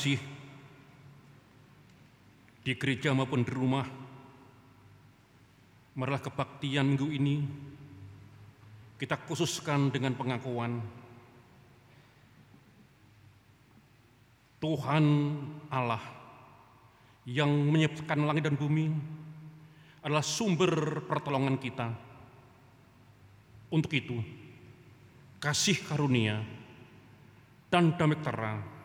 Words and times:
terkasih 0.00 0.20
di 2.64 2.72
gereja 2.72 3.12
maupun 3.12 3.44
di 3.44 3.52
rumah, 3.52 3.84
marilah 5.92 6.24
kebaktian 6.24 6.88
minggu 6.88 7.08
ini 7.12 7.36
kita 8.96 9.20
khususkan 9.28 9.92
dengan 9.92 10.16
pengakuan 10.16 10.80
Tuhan 14.64 15.04
Allah 15.68 16.00
yang 17.28 17.52
menyebabkan 17.68 18.24
langit 18.24 18.48
dan 18.48 18.56
bumi 18.56 18.88
adalah 20.00 20.24
sumber 20.24 21.04
pertolongan 21.04 21.60
kita. 21.60 21.92
Untuk 23.68 23.92
itu, 23.92 24.16
kasih 25.36 25.76
karunia 25.84 26.40
dan 27.68 27.92
damai 28.00 28.16
sejahtera 28.16 28.79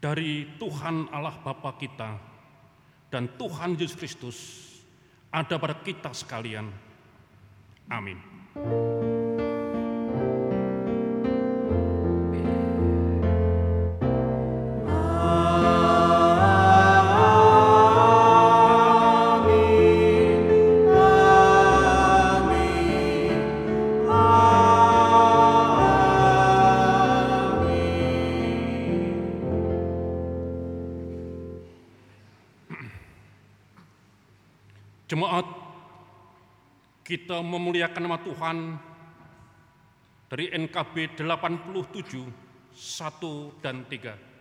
dari 0.00 0.58
Tuhan 0.60 1.08
Allah 1.10 1.36
Bapa 1.40 1.74
kita 1.80 2.10
dan 3.08 3.32
Tuhan 3.40 3.76
Yesus 3.80 3.96
Kristus 3.96 4.38
ada 5.32 5.56
pada 5.56 5.76
kita 5.80 6.12
sekalian. 6.12 6.68
Amin. 7.88 8.18
Kita 37.06 37.38
memuliakan 37.38 38.02
nama 38.02 38.18
Tuhan 38.18 38.74
dari 40.26 40.50
NKB 40.50 41.14
87, 41.22 42.74
1 42.74 43.62
dan 43.62 43.86
3. 43.86 44.35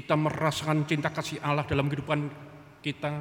Kita 0.00 0.16
merasakan 0.16 0.88
cinta 0.88 1.12
kasih 1.12 1.44
Allah 1.44 1.68
dalam 1.68 1.84
kehidupan 1.84 2.32
kita 2.80 3.20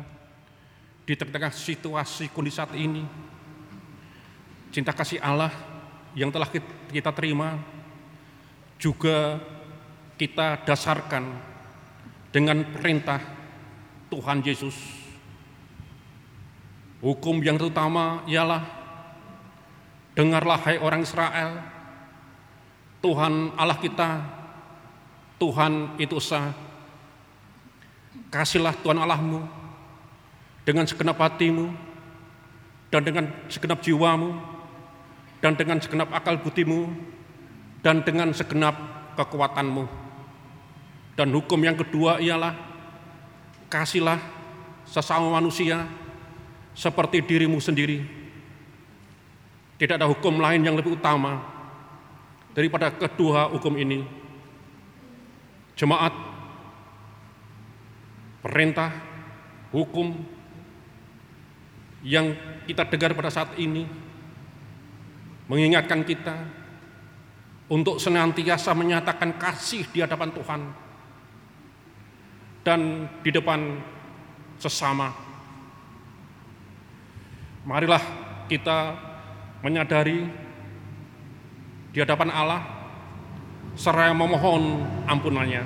di 1.04 1.12
tengah 1.20 1.52
situasi 1.52 2.32
kondisi 2.32 2.56
saat 2.56 2.72
ini. 2.80 3.04
Cinta 4.72 4.96
kasih 4.96 5.20
Allah 5.20 5.52
yang 6.16 6.32
telah 6.32 6.48
kita 6.88 7.12
terima 7.12 7.60
juga 8.80 9.44
kita 10.16 10.64
dasarkan 10.64 11.36
dengan 12.32 12.64
perintah 12.72 13.20
Tuhan 14.08 14.40
Yesus. 14.40 14.80
Hukum 17.04 17.44
yang 17.44 17.60
terutama 17.60 18.24
ialah 18.24 18.64
dengarlah 20.16 20.64
hai 20.64 20.80
orang 20.80 21.04
Israel, 21.04 21.60
Tuhan 23.04 23.52
Allah 23.60 23.80
kita, 23.84 24.10
Tuhan 25.44 26.00
itu 26.00 26.16
sah. 26.24 26.69
Kasihlah 28.28 28.76
Tuhan 28.84 29.00
Allahmu 29.00 29.48
dengan 30.68 30.86
segenap 30.86 31.18
hatimu 31.18 31.72
dan 32.92 33.02
dengan 33.02 33.26
segenap 33.48 33.80
jiwamu 33.80 34.38
dan 35.40 35.56
dengan 35.56 35.80
segenap 35.80 36.12
akal 36.12 36.36
budimu 36.38 36.92
dan 37.80 38.04
dengan 38.04 38.36
segenap 38.36 38.76
kekuatanmu. 39.16 39.88
Dan 41.16 41.32
hukum 41.36 41.60
yang 41.60 41.76
kedua 41.76 42.20
ialah 42.20 42.56
kasihlah 43.68 44.20
sesama 44.88 45.32
manusia 45.32 45.84
seperti 46.76 47.20
dirimu 47.24 47.60
sendiri. 47.60 48.04
Tidak 49.80 49.96
ada 49.96 50.08
hukum 50.08 50.40
lain 50.40 50.64
yang 50.64 50.76
lebih 50.76 50.96
utama 50.96 51.40
daripada 52.56 52.92
kedua 52.92 53.48
hukum 53.52 53.76
ini. 53.80 54.04
Jemaat, 55.80 56.12
perintah, 58.40 58.92
hukum 59.76 60.16
yang 62.06 62.32
kita 62.64 62.88
dengar 62.88 63.12
pada 63.12 63.32
saat 63.32 63.52
ini 63.60 63.84
mengingatkan 65.52 66.06
kita 66.08 66.36
untuk 67.70 68.00
senantiasa 68.00 68.72
menyatakan 68.74 69.36
kasih 69.36 69.86
di 69.92 70.00
hadapan 70.00 70.30
Tuhan 70.32 70.62
dan 72.64 73.10
di 73.22 73.30
depan 73.30 73.60
sesama. 74.58 75.12
Marilah 77.68 78.02
kita 78.48 78.96
menyadari 79.62 80.26
di 81.92 81.98
hadapan 82.00 82.30
Allah 82.32 82.62
seraya 83.76 84.16
memohon 84.16 84.86
ampunannya 85.06 85.64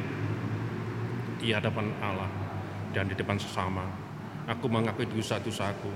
di 1.39 1.51
hadapan 1.53 1.91
Allah 2.01 2.42
dan 2.93 3.09
di 3.09 3.17
depan 3.17 3.41
sesama. 3.41 3.83
Aku 4.45 4.69
mengakui 4.69 5.09
dosa-dosaku 5.09 5.89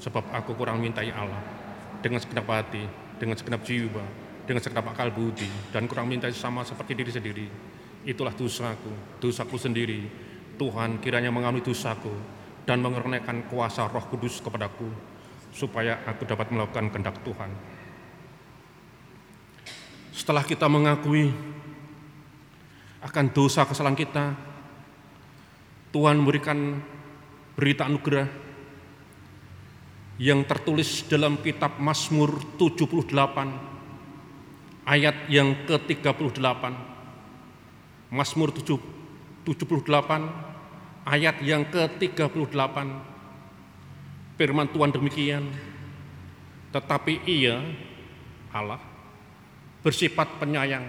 sebab 0.00 0.24
aku 0.32 0.56
kurang 0.56 0.80
mintai 0.80 1.12
Allah 1.12 1.42
dengan 2.00 2.18
segenap 2.22 2.46
hati, 2.48 2.82
dengan 3.20 3.36
segenap 3.36 3.60
jiwa, 3.62 4.04
dengan 4.48 4.64
segenap 4.64 4.96
akal 4.96 5.12
budi 5.12 5.50
dan 5.68 5.84
kurang 5.84 6.08
mintai 6.08 6.32
sama 6.32 6.64
seperti 6.64 6.96
diri 6.96 7.12
sendiri. 7.12 7.46
Itulah 8.08 8.32
dosaku, 8.32 9.20
dosaku 9.20 9.60
sendiri. 9.60 10.08
Tuhan 10.58 10.98
kiranya 10.98 11.30
mengampuni 11.30 11.62
dosaku 11.62 12.10
dan 12.66 12.82
mengernakan 12.82 13.46
kuasa 13.46 13.86
Roh 13.86 14.08
Kudus 14.10 14.42
kepadaku 14.42 14.88
supaya 15.52 16.02
aku 16.08 16.24
dapat 16.24 16.50
melakukan 16.50 16.90
kehendak 16.90 17.20
Tuhan. 17.22 17.50
Setelah 20.10 20.42
kita 20.42 20.66
mengakui 20.66 21.30
akan 22.98 23.26
dosa 23.30 23.62
kesalahan 23.62 23.94
kita, 23.94 24.34
Tuhan 25.88 26.20
memberikan 26.20 26.84
berita 27.56 27.88
anugerah 27.88 28.28
yang 30.20 30.44
tertulis 30.44 31.08
dalam 31.08 31.40
kitab 31.40 31.80
Mazmur 31.80 32.44
78 32.60 34.84
ayat 34.84 35.16
yang 35.32 35.64
ke-38. 35.64 36.64
Mazmur 38.12 38.52
78 38.52 39.48
ayat 41.08 41.40
yang 41.40 41.64
ke-38. 41.72 42.76
Firman 44.38 44.70
Tuhan 44.70 44.94
demikian, 44.94 45.50
tetapi 46.70 47.26
ia 47.26 47.58
Allah 48.52 48.78
bersifat 49.82 50.36
penyayang. 50.36 50.84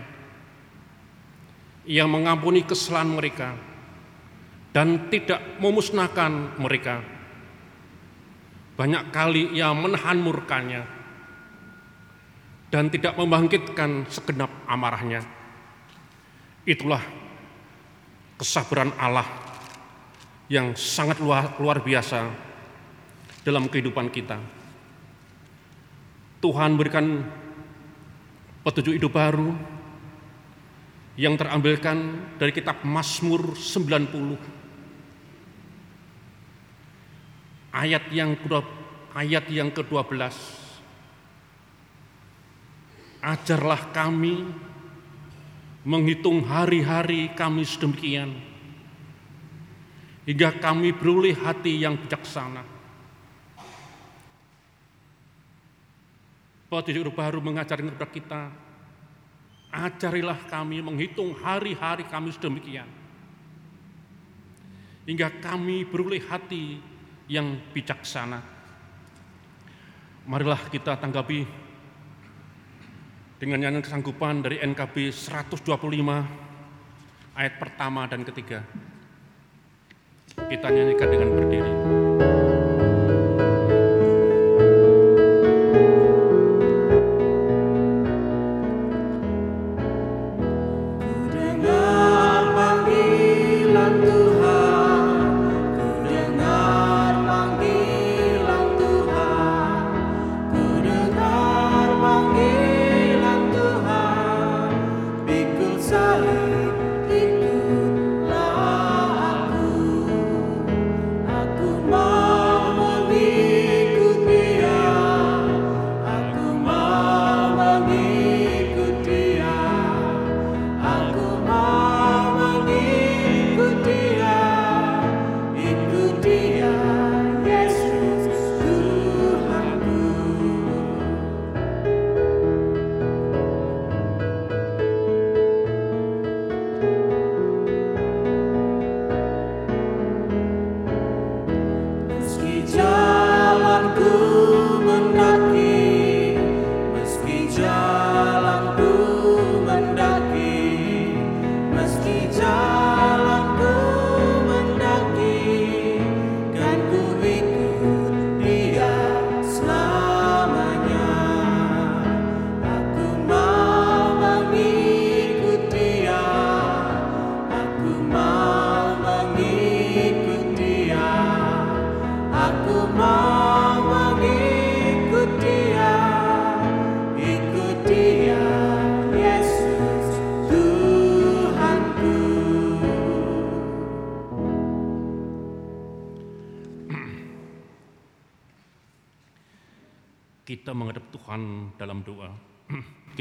Ia 1.90 2.06
mengampuni 2.06 2.62
kesalahan 2.62 3.10
mereka 3.10 3.58
dan 4.70 5.10
tidak 5.10 5.42
memusnahkan 5.58 6.60
mereka. 6.62 7.02
Banyak 8.78 9.12
kali 9.12 9.60
ia 9.60 9.76
menahan 9.76 10.22
murkanya 10.22 10.88
dan 12.70 12.88
tidak 12.88 13.18
membangkitkan 13.18 14.06
segenap 14.08 14.50
amarahnya. 14.70 15.26
Itulah 16.64 17.02
kesabaran 18.38 18.94
Allah 18.96 19.26
yang 20.48 20.78
sangat 20.78 21.20
luar, 21.20 21.58
luar 21.60 21.82
biasa 21.82 22.30
dalam 23.44 23.68
kehidupan 23.68 24.08
kita. 24.14 24.38
Tuhan 26.40 26.80
berikan 26.80 27.26
petunjuk 28.64 28.96
hidup 28.96 29.12
baru 29.12 29.52
yang 31.20 31.36
terambilkan 31.36 32.32
dari 32.40 32.56
kitab 32.56 32.80
Mazmur 32.88 33.60
90 33.60 34.59
ayat 37.74 38.10
yang 38.14 38.38
kedua, 38.40 38.66
ayat 39.14 39.46
yang 39.50 39.70
ke-12 39.70 40.22
ajarlah 43.20 43.92
kami 43.92 44.48
menghitung 45.84 46.46
hari-hari 46.48 47.32
kami 47.36 47.68
sedemikian 47.68 48.32
hingga 50.24 50.56
kami 50.62 50.96
beroleh 50.96 51.36
hati 51.36 51.84
yang 51.84 52.00
bijaksana 52.00 52.80
Petunjuk 56.70 57.18
baru 57.18 57.42
mengajarkan 57.42 57.90
kepada 57.98 58.06
kita, 58.14 58.44
ajarilah 59.74 60.38
kami 60.46 60.86
menghitung 60.86 61.34
hari-hari 61.42 62.06
kami 62.06 62.30
sedemikian. 62.30 62.86
Hingga 65.10 65.42
kami 65.42 65.90
beroleh 65.90 66.22
hati 66.22 66.78
yang 67.30 67.62
bijaksana. 67.72 68.42
Marilah 70.26 70.62
kita 70.74 70.98
tanggapi 70.98 71.46
dengan 73.40 73.64
nyanyian 73.64 73.86
kesanggupan 73.86 74.44
dari 74.44 74.60
NKB 74.60 75.14
125 75.14 75.64
ayat 77.38 77.54
pertama 77.56 78.04
dan 78.10 78.28
ketiga. 78.28 78.66
Kita 80.36 80.68
nyanyikan 80.68 81.10
dengan 81.10 81.30
berdiri. 81.38 81.99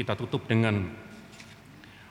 Kita 0.09 0.25
tutup 0.25 0.49
dengan 0.49 0.89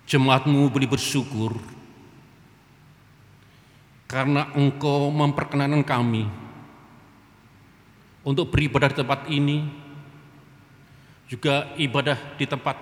jemaatmu 0.05 0.69
boleh 0.69 0.85
bersyukur 0.85 1.57
karena 4.05 4.53
engkau 4.53 5.09
memperkenankan 5.09 5.81
kami 5.81 6.29
untuk 8.21 8.53
beribadah 8.53 8.93
di 8.93 9.01
tempat 9.01 9.21
ini, 9.33 9.65
juga 11.25 11.73
ibadah 11.81 12.37
di 12.37 12.45
tempat 12.45 12.77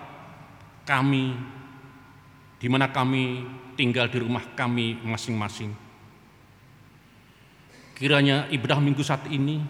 kami, 0.83 1.39
di 2.59 2.67
mana 2.67 2.91
kami 2.91 3.47
tinggal 3.81 4.13
di 4.13 4.21
rumah 4.21 4.45
kami 4.53 5.01
masing-masing. 5.01 5.73
Kiranya 7.97 8.45
ibadah 8.53 8.77
minggu 8.77 9.01
saat 9.01 9.25
ini 9.33 9.65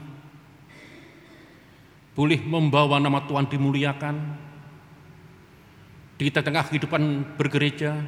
boleh 2.19 2.43
membawa 2.43 2.99
nama 2.99 3.23
Tuhan 3.23 3.47
dimuliakan 3.47 4.19
di 6.19 6.27
tengah 6.27 6.67
kehidupan 6.67 7.39
bergereja, 7.39 8.03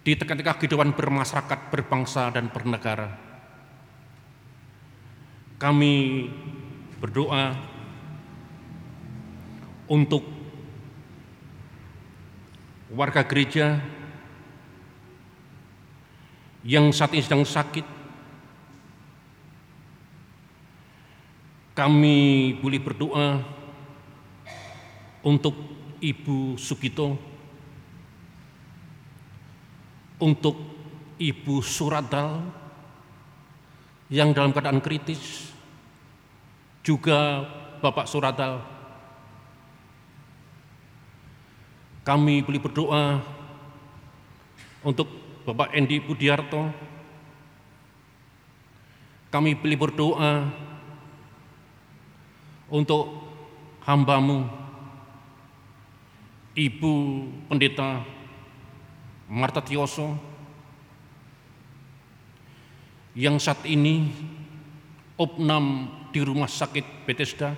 di 0.00 0.16
tengah-tengah 0.16 0.56
kehidupan 0.56 0.96
bermasyarakat, 0.96 1.68
berbangsa, 1.68 2.32
dan 2.32 2.48
bernegara. 2.48 3.12
Kami 5.60 5.94
berdoa 6.96 7.52
untuk 9.92 10.24
warga 12.88 13.20
gereja 13.20 13.95
yang 16.66 16.90
saat 16.90 17.14
ini 17.14 17.22
sedang 17.22 17.46
sakit. 17.46 17.86
Kami 21.78 22.18
boleh 22.58 22.80
berdoa 22.82 23.38
untuk 25.22 25.54
Ibu 26.02 26.58
Sugito, 26.58 27.14
untuk 30.18 30.56
Ibu 31.20 31.62
Suradal 31.62 32.42
yang 34.10 34.34
dalam 34.34 34.50
keadaan 34.50 34.82
kritis, 34.82 35.52
juga 36.82 37.46
Bapak 37.78 38.10
Suradal. 38.10 38.58
Kami 42.02 42.42
boleh 42.42 42.62
berdoa 42.62 43.04
untuk 44.86 45.25
Bapak 45.46 45.70
Endi 45.78 46.02
Budiarto. 46.02 46.74
Kami 49.30 49.54
boleh 49.54 49.78
berdoa 49.78 50.32
untuk 52.66 53.30
hambamu, 53.86 54.42
Ibu 56.50 56.94
Pendeta 57.46 58.02
Marta 59.30 59.62
Tioso, 59.62 60.18
yang 63.14 63.38
saat 63.38 63.62
ini 63.70 64.10
opnam 65.14 65.86
di 66.10 66.26
rumah 66.26 66.50
sakit 66.50 67.06
Bethesda, 67.06 67.54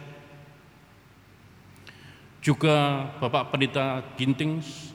juga 2.45 3.09
Bapak 3.17 3.49
Pendeta 3.49 4.05
Gintings, 4.21 4.93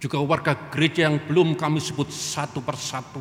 juga 0.00 0.16
warga 0.24 0.56
gereja 0.72 1.06
yang 1.06 1.20
belum 1.20 1.52
kami 1.60 1.76
sebut 1.76 2.08
satu 2.08 2.64
persatu. 2.64 3.20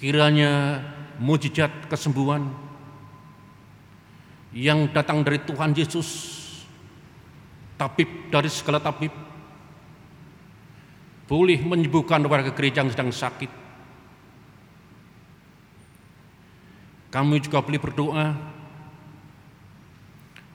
Kiranya 0.00 0.80
mujizat 1.20 1.84
kesembuhan 1.92 2.48
yang 4.56 4.88
datang 4.88 5.20
dari 5.20 5.44
Tuhan 5.44 5.76
Yesus, 5.76 6.08
tabib 7.76 8.08
dari 8.32 8.48
segala 8.48 8.80
tabib, 8.80 9.12
boleh 11.28 11.60
menyembuhkan 11.60 12.24
warga 12.24 12.48
gereja 12.56 12.80
yang 12.80 12.88
sedang 12.88 13.12
sakit. 13.12 13.52
Kami 17.12 17.36
juga 17.44 17.60
boleh 17.60 17.80
berdoa 17.80 18.26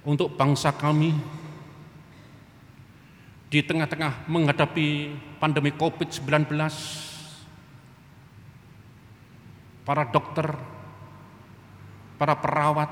untuk 0.02 0.34
bangsa 0.34 0.74
kami 0.74 1.43
di 3.54 3.62
tengah-tengah 3.62 4.26
menghadapi 4.26 5.14
pandemi 5.38 5.70
COVID-19 5.78 6.58
para 9.86 10.10
dokter, 10.10 10.58
para 12.18 12.34
perawat, 12.34 12.90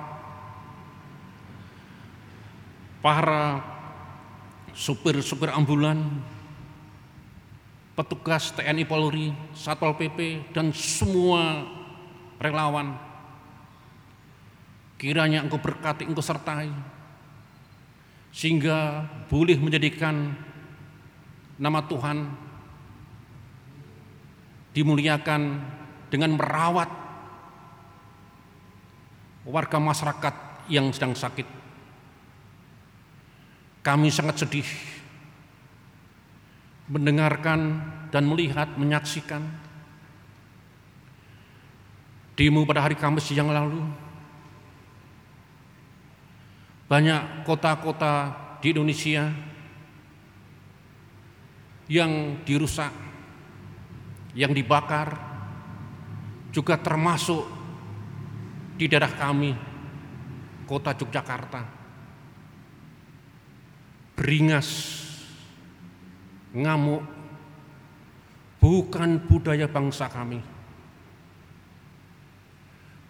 para 3.01 3.65
supir-supir 4.77 5.50
ambulan, 5.50 5.98
petugas 7.98 8.53
TNI 8.53 8.86
Polri, 8.86 9.34
Satpol 9.58 9.98
PP, 9.98 10.53
dan 10.53 10.70
semua 10.77 11.65
relawan. 12.38 13.01
Kiranya 15.01 15.41
engkau 15.41 15.58
berkati, 15.58 16.06
engkau 16.06 16.22
sertai, 16.22 16.70
sehingga 18.30 19.10
boleh 19.25 19.58
menjadikan 19.58 20.50
nama 21.62 21.86
Tuhan 21.86 22.25
dimuliakan 24.74 25.41
dengan 26.10 26.34
merawat 26.34 26.89
warga 29.46 29.77
masyarakat 29.77 30.36
yang 30.74 30.89
sedang 30.89 31.13
sakit. 31.13 31.46
Kami 33.86 34.10
sangat 34.10 34.41
sedih 34.41 34.65
mendengarkan 36.89 37.77
dan 38.10 38.25
melihat, 38.25 38.68
menyaksikan 38.75 39.46
demo 42.34 42.65
pada 42.65 42.89
hari 42.89 42.98
Kamis 42.98 43.30
yang 43.30 43.53
lalu. 43.53 43.86
Banyak 46.89 47.48
kota-kota 47.48 48.36
di 48.60 48.75
Indonesia 48.75 49.50
yang 51.92 52.40
dirusak, 52.48 52.96
yang 54.32 54.56
dibakar, 54.56 55.12
juga 56.56 56.80
termasuk 56.80 57.44
di 58.80 58.88
daerah 58.88 59.12
kami, 59.12 59.52
kota 60.64 60.96
Yogyakarta. 60.96 61.84
Beringas, 64.16 64.70
ngamuk, 66.56 67.04
bukan 68.64 69.20
budaya 69.28 69.68
bangsa 69.68 70.08
kami. 70.08 70.40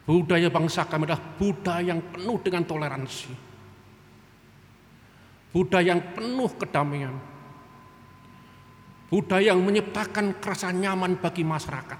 Budaya 0.10 0.50
bangsa 0.50 0.90
kami 0.90 1.06
adalah 1.06 1.22
budaya 1.38 1.94
yang 1.94 2.02
penuh 2.10 2.42
dengan 2.42 2.66
toleransi. 2.66 3.30
Budaya 5.54 5.94
yang 5.94 6.02
penuh 6.18 6.50
kedamaian. 6.58 7.31
Budaya 9.12 9.52
yang 9.52 9.60
menyiptakan 9.60 10.40
kerasa 10.40 10.72
nyaman 10.72 11.20
bagi 11.20 11.44
masyarakat. 11.44 12.00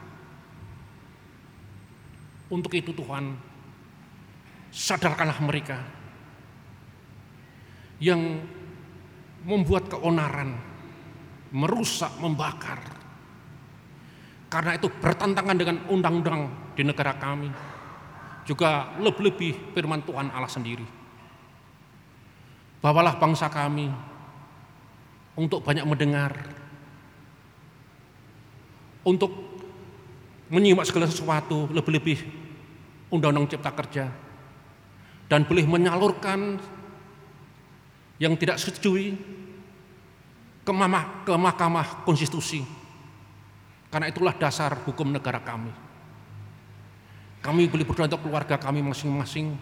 Untuk 2.48 2.72
itu 2.72 2.96
Tuhan, 2.96 3.36
sadarkanlah 4.72 5.40
mereka 5.44 5.76
yang 8.00 8.40
membuat 9.44 9.92
keonaran, 9.92 10.56
merusak, 11.52 12.16
membakar. 12.24 12.80
Karena 14.48 14.80
itu 14.80 14.88
bertentangan 14.88 15.56
dengan 15.60 15.84
undang-undang 15.92 16.48
di 16.80 16.84
negara 16.88 17.16
kami. 17.20 17.52
Juga 18.48 18.96
lebih-lebih 19.04 19.76
firman 19.76 20.04
Tuhan 20.08 20.32
Allah 20.32 20.52
sendiri. 20.52 20.88
Bawalah 22.80 23.20
bangsa 23.20 23.52
kami 23.52 23.92
untuk 25.38 25.62
banyak 25.62 25.86
mendengar, 25.86 26.34
untuk 29.02 29.32
menyimak 30.52 30.86
segala 30.86 31.08
sesuatu, 31.08 31.70
lebih-lebih 31.72 32.22
Undang-Undang 33.12 33.56
Cipta 33.56 33.72
Kerja, 33.72 34.06
dan 35.28 35.48
boleh 35.48 35.66
menyalurkan 35.66 36.60
yang 38.22 38.38
tidak 38.38 38.62
setujui 38.62 39.16
ke, 40.62 40.72
ke 41.26 41.34
Mahkamah 41.34 42.06
Konstitusi. 42.06 42.62
Karena 43.92 44.08
itulah 44.08 44.32
dasar 44.36 44.76
hukum 44.88 45.12
negara 45.12 45.44
kami. 45.44 45.74
Kami 47.42 47.68
boleh 47.68 47.84
berdoa 47.84 48.08
untuk 48.08 48.24
keluarga 48.24 48.56
kami 48.56 48.86
masing-masing, 48.86 49.58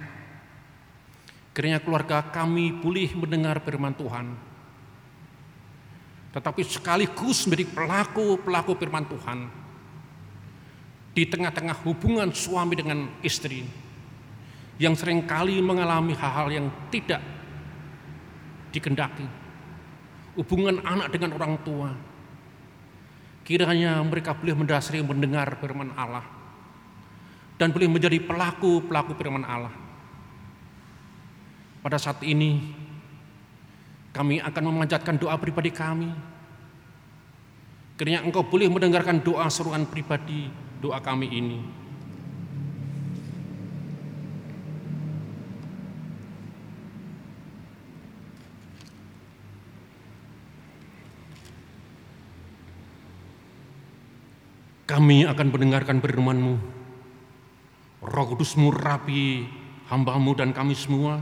Kiranya 1.60 1.84
keluarga 1.84 2.24
kami 2.24 2.72
pulih 2.80 3.12
mendengar 3.20 3.60
firman 3.60 3.92
Tuhan. 3.92 4.32
Tetapi 6.30 6.62
sekaligus 6.62 7.50
menjadi 7.50 7.66
pelaku-pelaku 7.74 8.72
firman 8.78 9.06
Tuhan. 9.10 9.40
Di 11.14 11.26
tengah-tengah 11.26 11.82
hubungan 11.84 12.30
suami 12.30 12.78
dengan 12.78 13.10
istri. 13.26 13.66
Yang 14.80 15.04
sering 15.04 15.26
kali 15.26 15.60
mengalami 15.60 16.14
hal-hal 16.16 16.48
yang 16.54 16.68
tidak 16.94 17.20
dikendaki. 18.72 19.26
Hubungan 20.38 20.80
anak 20.86 21.10
dengan 21.12 21.36
orang 21.36 21.58
tua. 21.66 21.90
Kiranya 23.44 23.98
mereka 24.06 24.38
boleh 24.38 24.54
mendasari 24.54 25.02
mendengar 25.02 25.58
firman 25.58 25.92
Allah. 25.98 26.24
Dan 27.58 27.76
boleh 27.76 27.92
menjadi 27.92 28.22
pelaku-pelaku 28.24 29.18
firman 29.20 29.44
Allah 29.44 29.90
pada 31.80 31.96
saat 31.96 32.20
ini 32.28 32.76
kami 34.10 34.42
akan 34.42 34.64
memanjatkan 34.74 35.22
doa 35.22 35.38
pribadi 35.38 35.70
kami. 35.70 36.10
Kiranya 38.00 38.24
engkau 38.24 38.48
boleh 38.48 38.72
mendengarkan 38.72 39.20
doa 39.20 39.46
seruan 39.52 39.84
pribadi 39.86 40.50
doa 40.80 40.98
kami 41.04 41.28
ini. 41.30 41.60
Kami 54.90 55.22
akan 55.30 55.48
mendengarkan 55.54 56.02
firman-Mu. 56.02 56.56
Roh 58.10 58.26
Kudus 58.26 58.58
murapi 58.58 59.46
hambamu 59.86 60.34
dan 60.34 60.50
kami 60.50 60.74
semua 60.74 61.22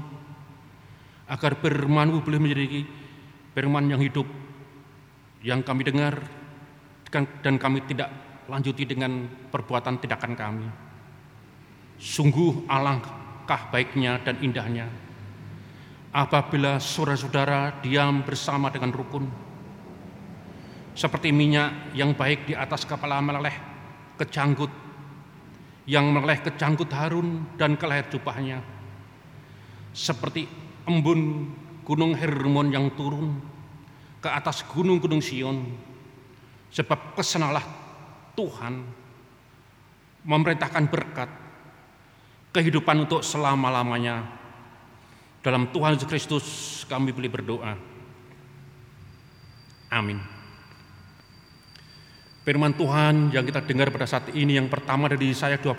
agar 1.28 1.60
firman-Mu 1.60 2.24
boleh 2.24 2.40
menjadi 2.40 2.88
firman 3.52 3.92
yang 3.92 4.00
hidup 4.00 4.28
yang 5.44 5.62
kami 5.62 5.84
dengar 5.84 6.24
dan 7.44 7.56
kami 7.56 7.84
tidak 7.88 8.10
lanjuti 8.48 8.88
dengan 8.88 9.28
perbuatan 9.52 10.00
tindakan 10.00 10.34
kami. 10.36 10.68
Sungguh 12.00 12.68
alangkah 12.70 13.72
baiknya 13.72 14.22
dan 14.24 14.40
indahnya 14.40 14.88
apabila 16.18 16.80
saudara-saudara 16.82 17.84
diam 17.84 18.24
bersama 18.24 18.72
dengan 18.74 18.90
rukun 18.90 19.26
seperti 20.98 21.30
minyak 21.30 21.94
yang 21.94 22.18
baik 22.18 22.50
di 22.50 22.54
atas 22.58 22.90
kepala 22.90 23.22
meleleh 23.22 23.54
kecanggut 24.18 24.72
yang 25.86 26.10
meleleh 26.10 26.42
kecanggut 26.42 26.90
Harun 26.90 27.54
dan 27.54 27.78
ke 27.78 27.86
leher 27.86 28.10
jubahnya 28.10 28.60
seperti 29.94 30.67
embun 30.88 31.52
gunung 31.84 32.16
Hermon 32.16 32.72
yang 32.72 32.92
turun 32.96 33.40
ke 34.24 34.28
atas 34.32 34.64
gunung-gunung 34.66 35.22
Sion. 35.22 35.64
Sebab 36.68 37.16
kesenalah 37.16 37.64
Tuhan 38.36 38.84
memerintahkan 40.28 40.84
berkat 40.92 41.30
kehidupan 42.52 43.08
untuk 43.08 43.24
selama-lamanya. 43.24 44.28
Dalam 45.40 45.72
Tuhan 45.72 45.96
Yesus 45.96 46.10
Kristus 46.12 46.46
kami 46.92 47.16
boleh 47.16 47.32
berdoa. 47.32 47.74
Amin. 49.88 50.20
Firman 52.44 52.76
Tuhan 52.76 53.32
yang 53.32 53.44
kita 53.48 53.64
dengar 53.64 53.92
pada 53.92 54.08
saat 54.08 54.28
ini 54.36 54.60
yang 54.60 54.68
pertama 54.68 55.08
dari 55.08 55.32
saya 55.32 55.56
25 55.56 55.76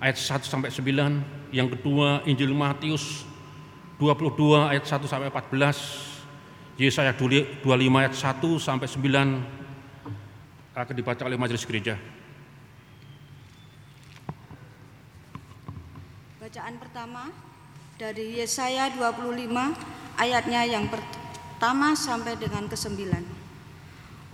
ayat 0.00 0.16
1 0.16 0.44
sampai 0.44 0.68
9, 0.68 1.52
yang 1.56 1.68
kedua 1.72 2.24
Injil 2.28 2.52
Matius 2.52 3.31
22 4.02 4.66
ayat 4.66 4.82
1 4.82 5.06
sampai 5.06 5.30
14, 5.30 6.74
Yesaya 6.74 7.14
25 7.14 7.62
ayat 7.70 8.10
1 8.18 8.58
sampai 8.58 8.90
9 8.90 10.74
akan 10.74 10.94
dibaca 10.98 11.22
oleh 11.22 11.38
majelis 11.38 11.62
gereja. 11.62 11.94
Bacaan 16.42 16.74
pertama 16.82 17.30
dari 17.94 18.42
Yesaya 18.42 18.90
25 18.90 20.18
ayatnya 20.18 20.66
yang 20.66 20.90
pertama 20.90 21.94
sampai 21.94 22.34
dengan 22.34 22.66
ke-9. 22.66 23.06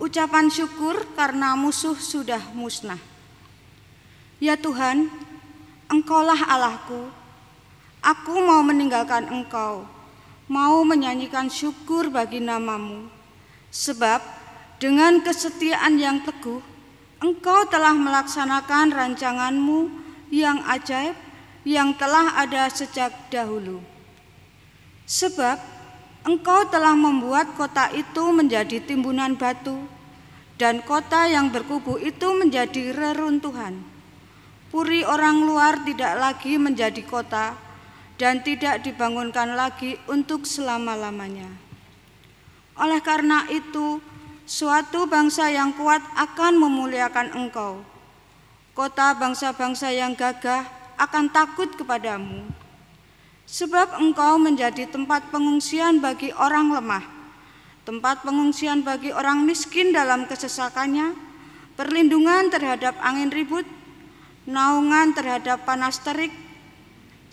Ucapan 0.01 0.49
syukur 0.49 1.05
karena 1.13 1.53
musuh 1.53 1.93
sudah 1.93 2.41
musnah. 2.57 2.97
Ya 4.41 4.57
Tuhan, 4.57 5.13
Engkaulah 5.93 6.49
Allahku, 6.49 7.13
Aku 7.99 8.39
mau 8.39 8.63
meninggalkan 8.63 9.27
engkau, 9.27 9.83
mau 10.47 10.79
menyanyikan 10.87 11.51
syukur 11.51 12.07
bagi 12.07 12.39
namamu. 12.39 13.11
Sebab 13.69 14.23
dengan 14.79 15.19
kesetiaan 15.19 15.99
yang 15.99 16.23
teguh, 16.23 16.63
engkau 17.19 17.67
telah 17.67 17.91
melaksanakan 17.91 18.95
rancanganmu 18.95 19.91
yang 20.31 20.63
ajaib 20.71 21.13
yang 21.67 21.91
telah 21.99 22.39
ada 22.39 22.71
sejak 22.71 23.11
dahulu. 23.27 23.83
Sebab 25.03 25.59
engkau 26.23 26.71
telah 26.71 26.95
membuat 26.95 27.51
kota 27.59 27.91
itu 27.91 28.31
menjadi 28.31 28.79
timbunan 28.79 29.35
batu 29.35 29.75
dan 30.55 30.79
kota 30.83 31.27
yang 31.27 31.51
berkubu 31.51 31.99
itu 31.99 32.31
menjadi 32.31 32.95
reruntuhan. 32.95 33.79
Puri 34.69 35.01
orang 35.01 35.43
luar 35.43 35.81
tidak 35.81 36.13
lagi 36.15 36.55
menjadi 36.61 37.01
kota, 37.03 37.57
dan 38.19 38.43
tidak 38.43 38.83
dibangunkan 38.83 39.55
lagi 39.55 39.95
untuk 40.11 40.43
selama-lamanya. 40.43 41.47
Oleh 42.75 42.99
karena 42.99 43.47
itu, 43.47 44.03
suatu 44.43 45.07
bangsa 45.07 45.47
yang 45.47 45.71
kuat 45.71 46.03
akan 46.19 46.59
memuliakan 46.59 47.31
engkau. 47.31 47.79
Kota 48.75 49.15
bangsa-bangsa 49.15 49.95
yang 49.95 50.19
gagah 50.19 50.67
akan 50.99 51.31
takut 51.31 51.71
kepadamu. 51.79 52.43
Sebab 53.47 53.97
engkau 54.03 54.35
menjadi 54.35 54.85
tempat 54.85 55.31
pengungsian 55.31 56.03
bagi 56.03 56.35
orang 56.35 56.75
lemah, 56.75 57.01
tempat 57.87 58.21
pengungsian 58.21 58.83
bagi 58.85 59.15
orang 59.15 59.41
miskin 59.47 59.95
dalam 59.95 60.27
kesesakannya, 60.29 61.15
perlindungan 61.73 62.51
terhadap 62.51 62.93
angin 63.01 63.31
ribut, 63.31 63.65
naungan 64.45 65.17
terhadap 65.17 65.65
panas 65.65 65.97
terik, 66.03 66.31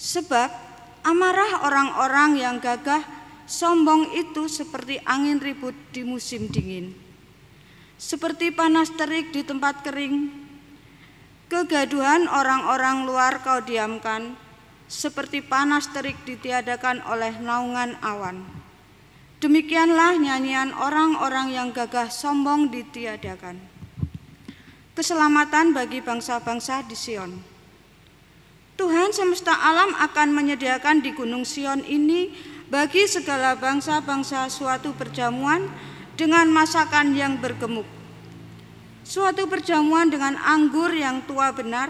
sebab 0.00 0.65
Amarah 1.06 1.62
orang-orang 1.62 2.34
yang 2.34 2.58
gagah 2.58 2.98
sombong 3.46 4.10
itu 4.18 4.50
seperti 4.50 4.98
angin 5.06 5.38
ribut 5.38 5.70
di 5.94 6.02
musim 6.02 6.50
dingin. 6.50 6.98
Seperti 7.94 8.50
panas 8.50 8.90
terik 8.90 9.30
di 9.30 9.46
tempat 9.46 9.86
kering. 9.86 10.34
Kegaduhan 11.46 12.26
orang-orang 12.26 13.06
luar 13.06 13.38
kau 13.38 13.62
diamkan, 13.62 14.34
seperti 14.90 15.46
panas 15.46 15.86
terik 15.94 16.18
ditiadakan 16.26 17.06
oleh 17.06 17.38
naungan 17.38 17.94
awan. 18.02 18.42
Demikianlah 19.38 20.18
nyanyian 20.18 20.74
orang-orang 20.74 21.54
yang 21.54 21.68
gagah 21.70 22.10
sombong 22.10 22.66
ditiadakan. 22.66 23.62
Keselamatan 24.98 25.70
bagi 25.70 26.02
bangsa-bangsa 26.02 26.82
di 26.82 26.98
Sion. 26.98 27.55
Tuhan 28.76 29.08
semesta 29.08 29.56
alam 29.56 29.96
akan 29.96 30.36
menyediakan 30.36 31.00
di 31.00 31.16
Gunung 31.16 31.48
Sion 31.48 31.80
ini 31.88 32.28
bagi 32.68 33.08
segala 33.08 33.56
bangsa-bangsa 33.56 34.52
suatu 34.52 34.92
perjamuan 34.92 35.64
dengan 36.20 36.44
masakan 36.52 37.16
yang 37.16 37.40
bergemuk. 37.40 37.88
Suatu 39.00 39.48
perjamuan 39.48 40.12
dengan 40.12 40.36
anggur 40.36 40.92
yang 40.92 41.24
tua 41.24 41.56
benar, 41.56 41.88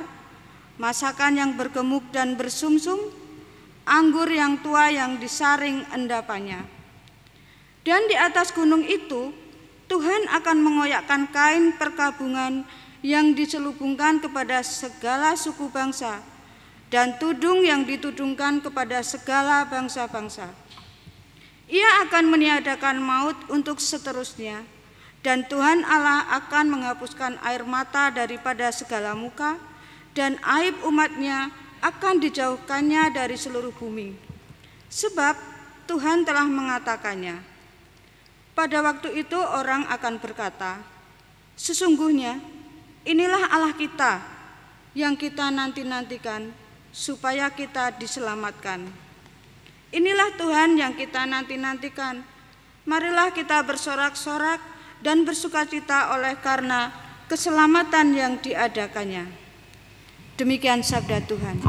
masakan 0.79 1.35
yang 1.35 1.51
bergemuk 1.59 2.07
dan 2.15 2.39
bersumsum, 2.39 3.03
anggur 3.83 4.31
yang 4.31 4.63
tua 4.63 4.87
yang 4.87 5.19
disaring 5.19 5.83
endapannya. 5.91 6.63
Dan 7.83 8.07
di 8.07 8.15
atas 8.15 8.55
gunung 8.55 8.87
itu, 8.87 9.35
Tuhan 9.91 10.31
akan 10.39 10.59
mengoyakkan 10.63 11.35
kain 11.35 11.75
perkabungan 11.75 12.63
yang 13.03 13.35
diselubungkan 13.35 14.23
kepada 14.23 14.63
segala 14.63 15.35
suku 15.35 15.67
bangsa, 15.71 16.36
dan 16.93 17.19
tudung 17.19 17.67
yang 17.67 17.83
ditudungkan 17.83 18.63
kepada 18.63 19.03
segala 19.03 19.67
bangsa-bangsa. 19.67 20.51
Ia 21.67 22.07
akan 22.07 22.31
meniadakan 22.31 23.03
maut 23.03 23.35
untuk 23.51 23.83
seterusnya, 23.83 24.63
dan 25.27 25.43
Tuhan 25.51 25.83
Allah 25.83 26.31
akan 26.39 26.71
menghapuskan 26.71 27.43
air 27.43 27.67
mata 27.67 28.15
daripada 28.15 28.71
segala 28.71 29.19
muka, 29.19 29.59
dan 30.15 30.39
aib 30.63 30.79
umatnya 30.87 31.51
akan 31.83 32.23
dijauhkannya 32.23 33.11
dari 33.11 33.35
seluruh 33.35 33.75
bumi. 33.75 34.15
Sebab 34.87 35.35
Tuhan 35.91 36.23
telah 36.23 36.47
mengatakannya. 36.47 37.43
Pada 38.55 38.79
waktu 38.81 39.27
itu 39.27 39.37
orang 39.37 39.85
akan 39.91 40.23
berkata, 40.23 40.81
Sesungguhnya 41.57 42.37
inilah 43.09 43.49
Allah 43.49 43.73
kita 43.73 44.21
yang 44.93 45.17
kita 45.17 45.49
nanti-nantikan 45.49 46.53
supaya 46.97 47.53
kita 47.53 47.93
diselamatkan. 48.01 48.89
Inilah 49.93 50.33
Tuhan 50.41 50.81
yang 50.81 50.97
kita 50.97 51.29
nanti-nantikan. 51.29 52.25
Marilah 52.89 53.37
kita 53.37 53.61
bersorak-sorak 53.61 54.65
dan 55.05 55.29
bersukacita 55.29 56.17
oleh 56.17 56.41
karena 56.41 56.89
keselamatan 57.29 58.17
yang 58.17 58.33
diadakannya. 58.41 59.29
Demikian 60.41 60.81
sabda 60.81 61.21
Tuhan. 61.29 61.61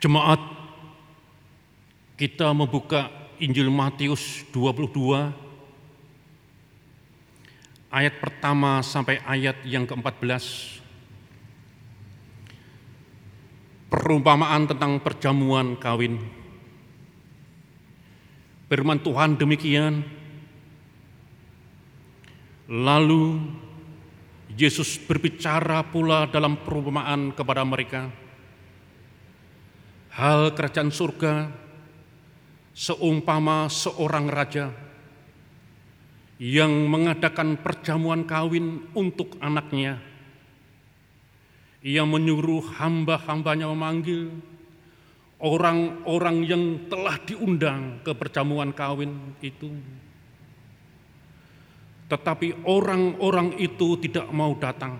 Jemaat, 0.00 0.40
kita 2.16 2.54
membuka 2.56 3.10
Injil 3.42 3.68
Matius 3.68 4.46
22 4.54 5.49
ayat 7.90 8.22
pertama 8.22 8.80
sampai 8.80 9.18
ayat 9.26 9.66
yang 9.66 9.84
ke-14. 9.84 10.78
Perumpamaan 13.90 14.70
tentang 14.70 15.02
perjamuan 15.02 15.74
kawin. 15.74 16.22
Firman 18.70 19.02
Tuhan 19.02 19.34
demikian. 19.34 20.06
Lalu 22.70 23.42
Yesus 24.54 24.94
berbicara 24.94 25.82
pula 25.82 26.30
dalam 26.30 26.62
perumpamaan 26.62 27.34
kepada 27.34 27.66
mereka 27.66 28.14
hal 30.14 30.54
kerajaan 30.54 30.90
surga 30.90 31.50
seumpama 32.74 33.70
seorang 33.70 34.26
raja 34.26 34.70
yang 36.40 36.88
mengadakan 36.88 37.60
perjamuan 37.60 38.24
kawin 38.24 38.88
untuk 38.96 39.36
anaknya. 39.44 40.00
Ia 41.84 42.08
menyuruh 42.08 42.80
hamba-hambanya 42.80 43.68
memanggil 43.68 44.32
orang-orang 45.36 46.36
yang 46.48 46.64
telah 46.88 47.20
diundang 47.28 48.00
ke 48.00 48.16
perjamuan 48.16 48.72
kawin 48.72 49.36
itu. 49.44 49.68
Tetapi 52.08 52.64
orang-orang 52.64 53.60
itu 53.60 54.00
tidak 54.00 54.24
mau 54.32 54.56
datang. 54.56 54.96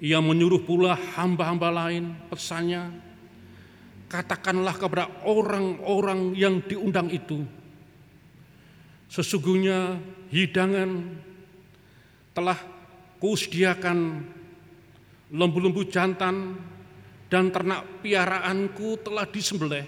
Ia 0.00 0.20
menyuruh 0.20 0.64
pula 0.64 0.96
hamba-hamba 0.96 1.68
lain 1.68 2.16
pesannya, 2.32 2.88
katakanlah 4.08 4.76
kepada 4.76 5.08
orang-orang 5.24 6.36
yang 6.36 6.60
diundang 6.64 7.08
itu, 7.08 7.44
sesungguhnya 9.10 10.00
hidangan 10.30 11.18
telah 12.34 12.58
kusediakan 13.22 14.24
lembu-lembu 15.30 15.86
jantan 15.88 16.58
dan 17.30 17.50
ternak 17.50 18.04
piaraanku 18.04 19.00
telah 19.02 19.26
disembelih. 19.26 19.86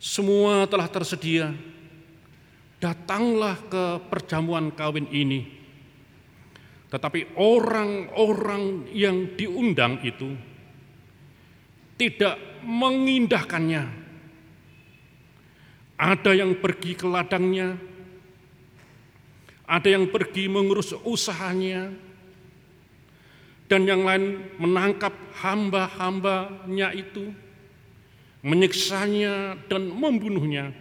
Semua 0.00 0.64
telah 0.64 0.88
tersedia. 0.88 1.52
Datanglah 2.80 3.60
ke 3.68 3.84
perjamuan 4.08 4.72
kawin 4.72 5.04
ini 5.12 5.60
tetapi 6.90 7.38
orang-orang 7.38 8.90
yang 8.90 9.38
diundang 9.38 10.02
itu 10.02 10.34
tidak 11.94 12.34
mengindahkannya. 12.66 13.99
Ada 16.00 16.32
yang 16.32 16.56
pergi 16.56 16.96
ke 16.96 17.04
ladangnya, 17.04 17.76
ada 19.68 19.84
yang 19.84 20.08
pergi 20.08 20.48
mengurus 20.48 20.96
usahanya, 21.04 21.92
dan 23.68 23.84
yang 23.84 24.08
lain 24.08 24.48
menangkap 24.56 25.12
hamba-hambanya 25.44 26.96
itu, 26.96 27.28
menyiksanya 28.40 29.60
dan 29.68 29.92
membunuhnya. 29.92 30.72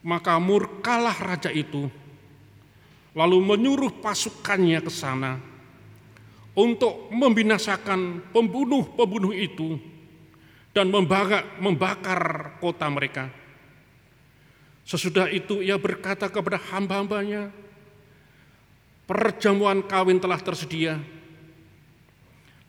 Maka 0.00 0.40
murkalah 0.40 1.14
raja 1.20 1.52
itu 1.52 1.86
lalu 3.12 3.38
menyuruh 3.44 4.00
pasukannya 4.00 4.80
ke 4.80 4.88
sana 4.88 5.36
untuk 6.56 7.12
membinasakan 7.12 8.32
pembunuh-pembunuh 8.32 9.36
itu 9.36 9.76
dan 10.72 10.88
membakar, 10.88 12.56
kota 12.56 12.88
mereka. 12.88 13.41
Sesudah 14.82 15.30
itu 15.30 15.62
ia 15.62 15.78
berkata 15.78 16.26
kepada 16.26 16.58
hamba-hambanya, 16.58 17.54
perjamuan 19.06 19.86
kawin 19.86 20.18
telah 20.18 20.42
tersedia, 20.42 20.98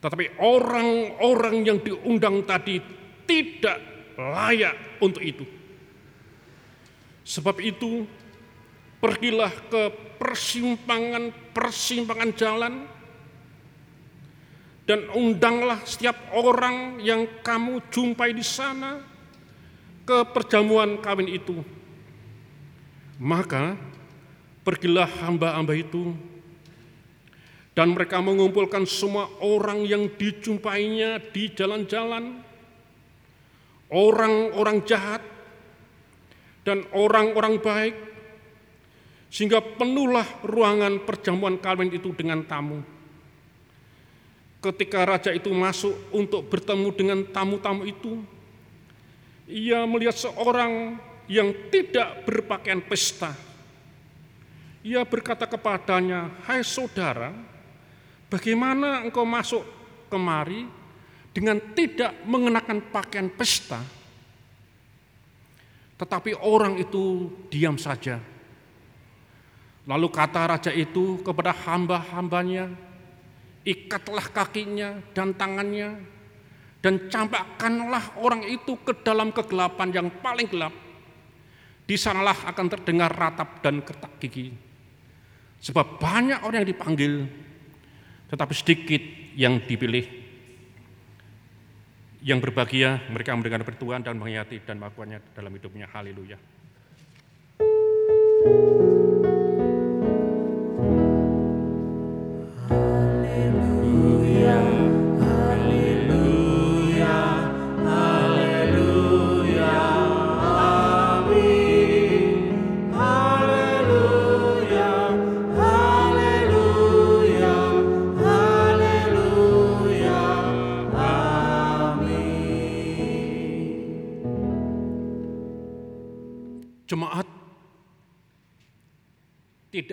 tetapi 0.04 0.36
orang-orang 0.38 1.64
yang 1.64 1.80
diundang 1.82 2.44
tadi 2.44 2.84
tidak 3.24 3.80
layak 4.20 4.76
untuk 5.00 5.24
itu. 5.24 5.48
Sebab 7.24 7.56
itu 7.64 8.04
pergilah 9.00 9.56
ke 9.72 9.88
persimpangan-persimpangan 10.20 12.36
jalan 12.36 12.84
dan 14.84 15.08
undanglah 15.16 15.80
setiap 15.88 16.20
orang 16.36 17.00
yang 17.00 17.24
kamu 17.40 17.80
jumpai 17.88 18.36
di 18.36 18.44
sana 18.44 19.00
ke 20.04 20.28
perjamuan 20.36 21.00
kawin 21.00 21.32
itu. 21.32 21.64
Maka 23.24 23.80
pergilah 24.68 25.08
hamba-hamba 25.24 25.72
itu. 25.80 26.12
Dan 27.72 27.96
mereka 27.96 28.20
mengumpulkan 28.22 28.84
semua 28.86 29.32
orang 29.42 29.82
yang 29.88 30.06
dijumpainya 30.06 31.18
di 31.34 31.50
jalan-jalan, 31.50 32.38
orang-orang 33.90 34.78
jahat 34.86 35.24
dan 36.62 36.86
orang-orang 36.94 37.58
baik, 37.58 37.96
sehingga 39.34 39.58
penuhlah 39.58 40.28
ruangan 40.46 41.02
perjamuan 41.02 41.58
kawin 41.58 41.90
itu 41.90 42.14
dengan 42.14 42.46
tamu. 42.46 42.86
Ketika 44.62 45.10
raja 45.10 45.34
itu 45.34 45.50
masuk 45.50 45.98
untuk 46.14 46.46
bertemu 46.54 46.94
dengan 46.94 47.20
tamu-tamu 47.26 47.90
itu, 47.90 48.22
ia 49.50 49.82
melihat 49.90 50.14
seorang 50.14 51.02
yang 51.30 51.52
tidak 51.72 52.28
berpakaian 52.28 52.84
pesta. 52.84 53.36
Ia 54.84 55.04
berkata 55.08 55.48
kepadanya, 55.48 56.44
"Hai 56.44 56.64
saudara, 56.64 57.32
bagaimana 58.28 59.04
engkau 59.08 59.24
masuk 59.24 59.64
kemari 60.12 60.68
dengan 61.32 61.60
tidak 61.72 62.12
mengenakan 62.28 62.80
pakaian 62.92 63.32
pesta?" 63.32 63.80
Tetapi 65.96 66.36
orang 66.44 66.82
itu 66.82 67.32
diam 67.48 67.80
saja 67.80 68.20
Lalu 69.84 70.08
kata 70.08 70.48
raja 70.48 70.72
itu 70.72 71.20
kepada 71.20 71.52
hamba-hambanya, 71.52 72.72
ikatlah 73.68 74.32
kakinya 74.32 75.04
dan 75.12 75.36
tangannya, 75.36 76.00
dan 76.80 77.12
campakkanlah 77.12 78.16
orang 78.24 78.48
itu 78.48 78.80
ke 78.80 78.96
dalam 79.04 79.36
kegelapan 79.36 79.92
yang 79.92 80.08
paling 80.24 80.48
gelap. 80.48 80.72
Di 81.84 82.00
sanalah 82.00 82.48
akan 82.48 82.66
terdengar 82.72 83.12
ratap 83.12 83.60
dan 83.60 83.84
ketak 83.84 84.16
gigi. 84.24 84.56
Sebab 85.64 86.00
banyak 86.00 86.44
orang 86.44 86.64
yang 86.64 86.72
dipanggil, 86.72 87.28
tetapi 88.32 88.54
sedikit 88.56 89.04
yang 89.36 89.64
dipilih. 89.64 90.24
Yang 92.24 92.40
berbahagia 92.40 93.04
mereka 93.12 93.36
mendengar 93.36 93.68
bertuhan 93.68 94.00
dan 94.00 94.16
menghayati 94.16 94.64
dan 94.64 94.80
melakukannya 94.80 95.20
dalam 95.36 95.52
hidupnya. 95.52 95.92
Haleluya. 95.92 96.40
Jemaat 98.44 99.03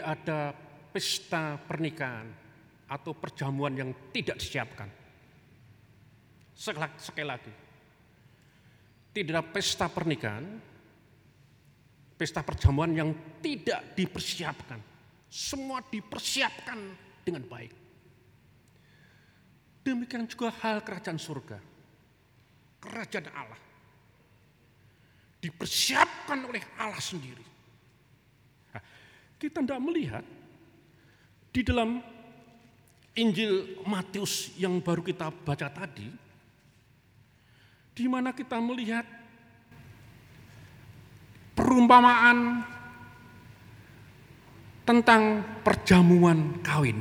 tidak 0.01 0.17
ada 0.17 0.41
pesta 0.97 1.61
pernikahan 1.61 2.25
atau 2.89 3.13
perjamuan 3.13 3.77
yang 3.77 3.93
tidak 4.09 4.41
disiapkan. 4.41 4.89
Sekali 6.57 7.29
lagi, 7.29 7.53
tidak 9.13 9.33
ada 9.37 9.45
pesta 9.45 9.93
pernikahan, 9.93 10.57
pesta 12.17 12.41
perjamuan 12.41 12.97
yang 12.97 13.13
tidak 13.45 13.93
dipersiapkan. 13.93 14.81
Semua 15.29 15.85
dipersiapkan 15.85 16.81
dengan 17.21 17.45
baik. 17.45 17.73
Demikian 19.85 20.25
juga 20.25 20.49
hal 20.65 20.81
kerajaan 20.81 21.21
surga. 21.21 21.61
Kerajaan 22.81 23.29
Allah. 23.37 23.61
Dipersiapkan 25.45 26.41
oleh 26.49 26.65
Allah 26.81 27.01
sendiri. 27.01 27.60
Kita 29.41 29.65
tidak 29.65 29.81
melihat 29.81 30.21
di 31.49 31.65
dalam 31.65 32.05
Injil 33.17 33.81
Matius 33.89 34.53
yang 34.61 34.85
baru 34.85 35.01
kita 35.01 35.33
baca 35.33 35.73
tadi, 35.73 36.13
di 37.97 38.05
mana 38.05 38.37
kita 38.37 38.61
melihat 38.61 39.09
perumpamaan 41.57 42.69
tentang 44.85 45.41
perjamuan 45.65 46.61
kawin. 46.61 47.01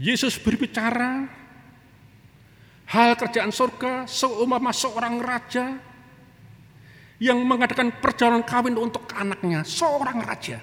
Yesus 0.00 0.40
berbicara 0.40 1.28
hal 2.88 3.10
kerjaan 3.14 3.52
surga 3.52 4.08
seumpama 4.08 4.72
seorang 4.72 5.20
raja 5.20 5.91
yang 7.22 7.38
mengadakan 7.46 7.94
perjalanan 8.02 8.42
kawin 8.42 8.74
untuk 8.74 9.06
anaknya, 9.14 9.62
seorang 9.62 10.18
raja. 10.26 10.58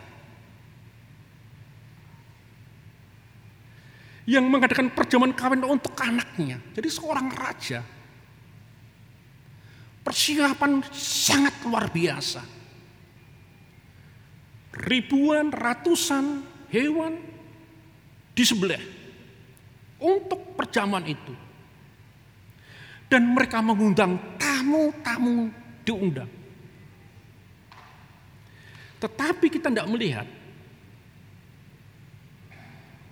Yang 4.28 4.46
mengadakan 4.46 4.92
perjamuan 4.92 5.32
kawin 5.32 5.64
untuk 5.64 5.96
anaknya. 5.96 6.60
Jadi 6.76 6.90
seorang 6.92 7.32
raja. 7.32 7.80
Persiapan 10.04 10.84
sangat 10.92 11.64
luar 11.64 11.88
biasa. 11.88 12.44
Ribuan, 14.84 15.56
ratusan 15.56 16.44
hewan 16.76 17.24
disembelih 18.36 18.84
untuk 20.04 20.60
perjamuan 20.60 21.08
itu. 21.08 21.34
Dan 23.08 23.32
mereka 23.32 23.64
mengundang 23.64 24.38
tamu-tamu 24.38 25.50
diundang. 25.82 26.39
Tetapi 29.00 29.48
kita 29.48 29.72
tidak 29.72 29.88
melihat. 29.88 30.28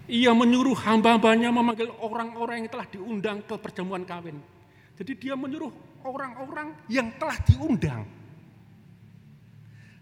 Ia 0.07 0.31
menyuruh 0.31 0.75
hamba-hambanya 0.87 1.51
memanggil 1.51 1.91
orang-orang 1.99 2.63
yang 2.63 2.71
telah 2.71 2.87
diundang 2.87 3.43
ke 3.43 3.55
perjamuan 3.59 4.07
kawin. 4.07 4.39
Jadi 4.95 5.19
dia 5.19 5.35
menyuruh 5.35 5.71
orang-orang 6.07 6.71
yang 6.87 7.11
telah 7.19 7.35
diundang. 7.43 8.07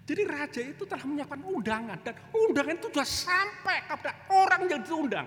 Jadi 0.06 0.22
raja 0.30 0.62
itu 0.62 0.86
telah 0.86 1.02
menyiapkan 1.02 1.42
undangan 1.42 1.98
dan 2.06 2.14
undangan 2.30 2.78
itu 2.78 2.88
sudah 2.94 3.10
sampai 3.10 3.78
kepada 3.90 4.14
orang 4.30 4.62
yang 4.70 4.82
diundang. 4.86 5.26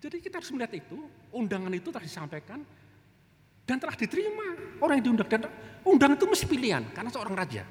Jadi 0.00 0.16
kita 0.20 0.40
harus 0.40 0.52
melihat 0.52 0.76
itu, 0.76 0.96
undangan 1.32 1.72
itu 1.72 1.88
telah 1.88 2.04
disampaikan 2.04 2.60
dan 3.70 3.78
telah 3.78 3.94
diterima 3.94 4.58
orang 4.82 4.98
yang 4.98 5.14
diundang 5.14 5.30
dan 5.30 5.46
undang 5.86 6.18
itu 6.18 6.26
mesti 6.26 6.46
pilihan 6.50 6.82
karena 6.90 7.06
seorang 7.06 7.38
raja. 7.38 7.62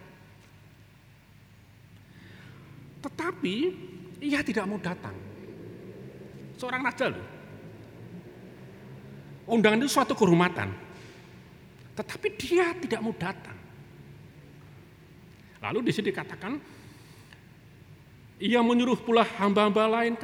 Tetapi 3.03 3.55
ia 4.23 4.39
tidak 4.39 4.63
mau 4.63 4.79
datang. 4.79 5.11
Seorang 6.55 6.87
raja 6.87 7.11
loh. 7.11 7.27
Undangan 9.51 9.83
itu 9.83 9.91
suatu 9.91 10.15
kehormatan. 10.15 10.71
Tetapi 11.99 12.27
dia 12.39 12.71
tidak 12.79 13.03
mau 13.03 13.11
datang. 13.19 13.59
Lalu 15.59 15.83
di 15.83 15.91
sini 15.91 16.15
dikatakan 16.15 16.55
ia 18.39 18.63
menyuruh 18.63 19.03
pula 19.03 19.27
hamba-hamba 19.35 19.99
lain 19.99 20.15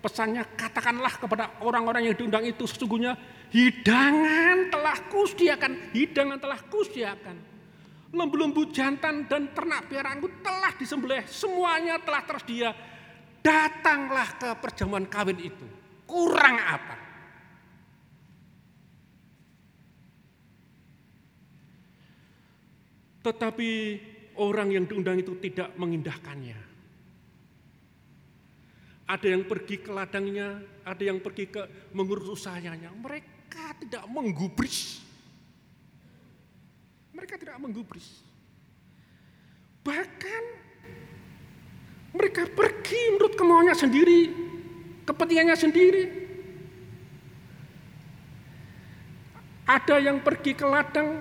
pesannya 0.00 0.48
katakanlah 0.56 1.20
kepada 1.20 1.44
orang-orang 1.60 2.08
yang 2.08 2.16
diundang 2.16 2.48
itu 2.48 2.64
sesungguhnya 2.64 3.12
Hidangan 3.52 4.72
telah 4.72 4.96
kusediakan, 5.12 5.92
hidangan 5.92 6.40
telah 6.40 6.56
kusediakan. 6.72 7.36
Lembu-lembu 8.12 8.72
jantan 8.72 9.28
dan 9.28 9.52
ternak 9.52 9.92
piaraanku 9.92 10.40
telah 10.40 10.72
disembelih, 10.76 11.28
semuanya 11.28 12.00
telah 12.00 12.24
tersedia. 12.24 12.72
Datanglah 13.44 14.28
ke 14.40 14.50
perjamuan 14.56 15.04
kawin 15.04 15.36
itu. 15.36 15.66
Kurang 16.08 16.56
apa? 16.64 16.96
Tetapi 23.22 23.70
orang 24.40 24.68
yang 24.72 24.84
diundang 24.88 25.20
itu 25.20 25.36
tidak 25.44 25.76
mengindahkannya. 25.76 26.58
Ada 29.12 29.26
yang 29.28 29.44
pergi 29.44 29.76
ke 29.84 29.92
ladangnya, 29.92 30.56
ada 30.88 31.02
yang 31.04 31.20
pergi 31.20 31.52
ke 31.52 31.92
mengurus 31.92 32.32
usahanya. 32.32 32.88
Mereka 32.88 33.31
mereka 33.52 33.76
tidak 33.84 34.04
menggubris. 34.08 35.04
Mereka 37.12 37.34
tidak 37.36 37.56
menggubris. 37.60 38.24
Bahkan 39.84 40.42
mereka 42.16 42.48
pergi 42.48 43.00
menurut 43.12 43.34
kemauannya 43.36 43.76
sendiri, 43.76 44.20
kepentingannya 45.04 45.56
sendiri. 45.60 46.04
Ada 49.68 50.00
yang 50.00 50.24
pergi 50.24 50.56
ke 50.56 50.64
ladang, 50.64 51.20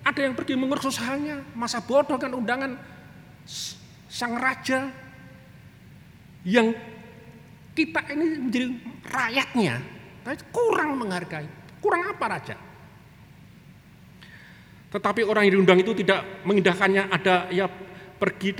ada 0.00 0.20
yang 0.24 0.32
pergi 0.32 0.56
mengurus 0.56 0.88
usahanya, 0.88 1.44
masa 1.52 1.84
bodoh 1.84 2.16
kan 2.16 2.32
undangan 2.32 2.80
sang 4.08 4.40
raja 4.40 4.88
yang 6.48 6.72
kita 7.76 8.02
ini 8.16 8.26
menjadi 8.40 8.66
rakyatnya, 9.04 9.97
tapi 10.24 10.38
kurang 10.50 10.98
menghargai. 10.98 11.46
Kurang 11.78 12.10
apa 12.10 12.24
raja? 12.26 12.56
Tetapi 14.88 15.20
orang 15.22 15.46
yang 15.46 15.60
diundang 15.60 15.78
itu 15.84 15.92
tidak 15.92 16.24
mengindahkannya, 16.48 17.12
ada 17.12 17.46
ya 17.52 17.68
pergi 18.18 18.56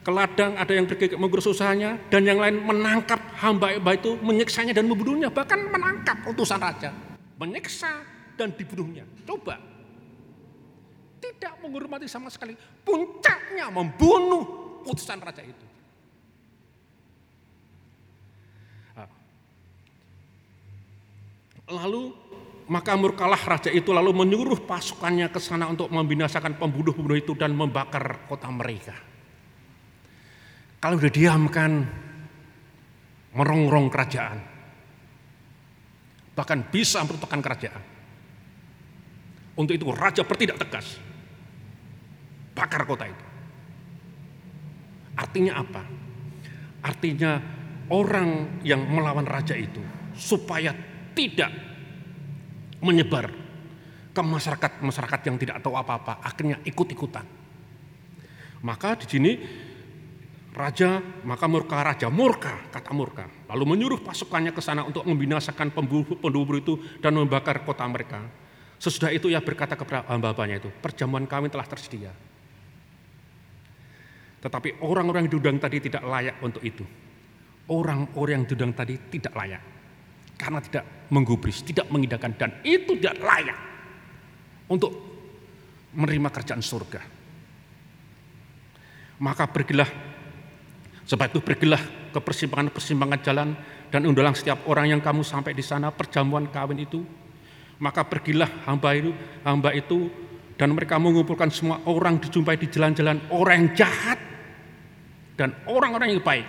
ke 0.00 0.10
ladang, 0.10 0.56
ada 0.56 0.72
yang 0.72 0.88
pergi 0.88 1.14
mengurus 1.14 1.52
usahanya, 1.52 2.00
dan 2.08 2.24
yang 2.24 2.40
lain 2.40 2.64
menangkap 2.64 3.20
hamba-hamba 3.38 3.92
itu, 3.92 4.16
menyiksanya 4.24 4.72
dan 4.72 4.88
membunuhnya, 4.88 5.28
bahkan 5.28 5.60
menangkap 5.68 6.16
utusan 6.26 6.56
raja, 6.56 6.90
menyiksa 7.36 8.02
dan 8.40 8.50
dibunuhnya. 8.56 9.04
Coba, 9.28 9.60
tidak 11.20 11.52
menghormati 11.60 12.08
sama 12.08 12.32
sekali, 12.32 12.56
puncaknya 12.82 13.68
membunuh 13.68 14.80
utusan 14.88 15.20
raja 15.20 15.44
itu. 15.44 15.66
Lalu 21.70 22.10
maka 22.70 22.94
murkalah 22.94 23.38
raja 23.38 23.70
itu 23.70 23.90
lalu 23.90 24.14
menyuruh 24.14 24.62
pasukannya 24.62 25.26
ke 25.30 25.42
sana 25.42 25.66
untuk 25.66 25.90
membinasakan 25.90 26.54
pembunuh-pembunuh 26.54 27.18
itu 27.18 27.34
dan 27.34 27.50
membakar 27.50 28.26
kota 28.30 28.46
mereka. 28.46 28.94
Kalau 30.78 30.96
sudah 30.96 31.10
diamkan, 31.10 31.82
merongrong 33.34 33.90
kerajaan. 33.90 34.38
Bahkan 36.34 36.58
bisa 36.70 37.02
meruntuhkan 37.02 37.42
kerajaan. 37.42 37.82
Untuk 39.58 39.74
itu 39.74 39.86
raja 39.90 40.22
bertindak 40.22 40.62
tegas. 40.62 40.96
Bakar 42.54 42.86
kota 42.86 43.10
itu. 43.10 43.24
Artinya 45.18 45.52
apa? 45.58 45.82
Artinya 46.80 47.36
orang 47.92 48.62
yang 48.62 48.88
melawan 48.88 49.26
raja 49.28 49.52
itu 49.52 49.82
supaya 50.16 50.72
tidak 51.12 51.50
menyebar 52.80 53.30
ke 54.10 54.20
masyarakat-masyarakat 54.20 55.20
yang 55.30 55.36
tidak 55.38 55.56
tahu 55.62 55.78
apa-apa, 55.78 56.18
akhirnya 56.24 56.58
ikut-ikutan. 56.66 57.24
Maka 58.60 58.98
di 59.00 59.06
sini 59.06 59.32
raja, 60.52 60.98
maka 61.24 61.46
murka 61.46 61.80
raja, 61.80 62.10
murka, 62.10 62.68
kata 62.74 62.90
murka. 62.90 63.24
Lalu 63.48 63.64
menyuruh 63.76 64.00
pasukannya 64.02 64.50
ke 64.50 64.60
sana 64.60 64.82
untuk 64.82 65.06
membinasakan 65.06 65.70
pembunuh 65.70 66.58
itu 66.58 66.74
dan 66.98 67.14
membakar 67.14 67.62
kota 67.62 67.86
mereka. 67.86 68.20
Sesudah 68.80 69.12
itu 69.12 69.28
ia 69.28 69.40
berkata 69.44 69.76
kepada 69.76 70.08
hamba-hambanya 70.08 70.56
itu, 70.60 70.70
perjamuan 70.80 71.28
kami 71.28 71.52
telah 71.52 71.68
tersedia. 71.68 72.12
Tetapi 74.40 74.80
orang-orang 74.80 75.28
yang 75.28 75.32
diundang 75.36 75.60
tadi 75.60 75.84
tidak 75.84 76.00
layak 76.00 76.40
untuk 76.40 76.64
itu. 76.64 76.84
Orang-orang 77.68 78.42
yang 78.42 78.44
diundang 78.48 78.72
tadi 78.72 78.96
tidak 79.12 79.36
layak 79.36 79.79
karena 80.40 80.64
tidak 80.64 81.12
menggubris, 81.12 81.60
tidak 81.60 81.84
mengindahkan 81.92 82.32
dan 82.40 82.50
itu 82.64 82.96
tidak 82.96 83.20
layak 83.20 83.58
untuk 84.72 84.88
menerima 85.92 86.28
kerjaan 86.32 86.64
surga. 86.64 87.04
Maka 89.20 89.44
pergilah 89.52 89.90
sebab 91.04 91.28
itu 91.28 91.44
pergilah 91.44 91.82
ke 92.08 92.18
persimpangan-persimpangan 92.24 93.20
jalan 93.20 93.48
dan 93.92 94.08
undalang 94.08 94.32
setiap 94.32 94.64
orang 94.64 94.96
yang 94.96 95.04
kamu 95.04 95.20
sampai 95.20 95.52
di 95.52 95.60
sana 95.60 95.92
perjamuan 95.92 96.48
kawin 96.48 96.80
itu. 96.80 97.04
Maka 97.80 98.04
pergilah 98.04 98.48
hamba 98.64 98.96
itu, 98.96 99.12
hamba 99.44 99.76
itu 99.76 100.08
dan 100.56 100.72
mereka 100.72 101.00
mengumpulkan 101.00 101.48
semua 101.48 101.80
orang 101.88 102.20
dijumpai 102.20 102.56
di 102.60 102.68
jalan-jalan 102.68 103.16
orang 103.32 103.54
yang 103.56 103.70
jahat 103.76 104.20
dan 105.36 105.56
orang-orang 105.68 106.16
yang 106.16 106.20
baik. 106.24 106.44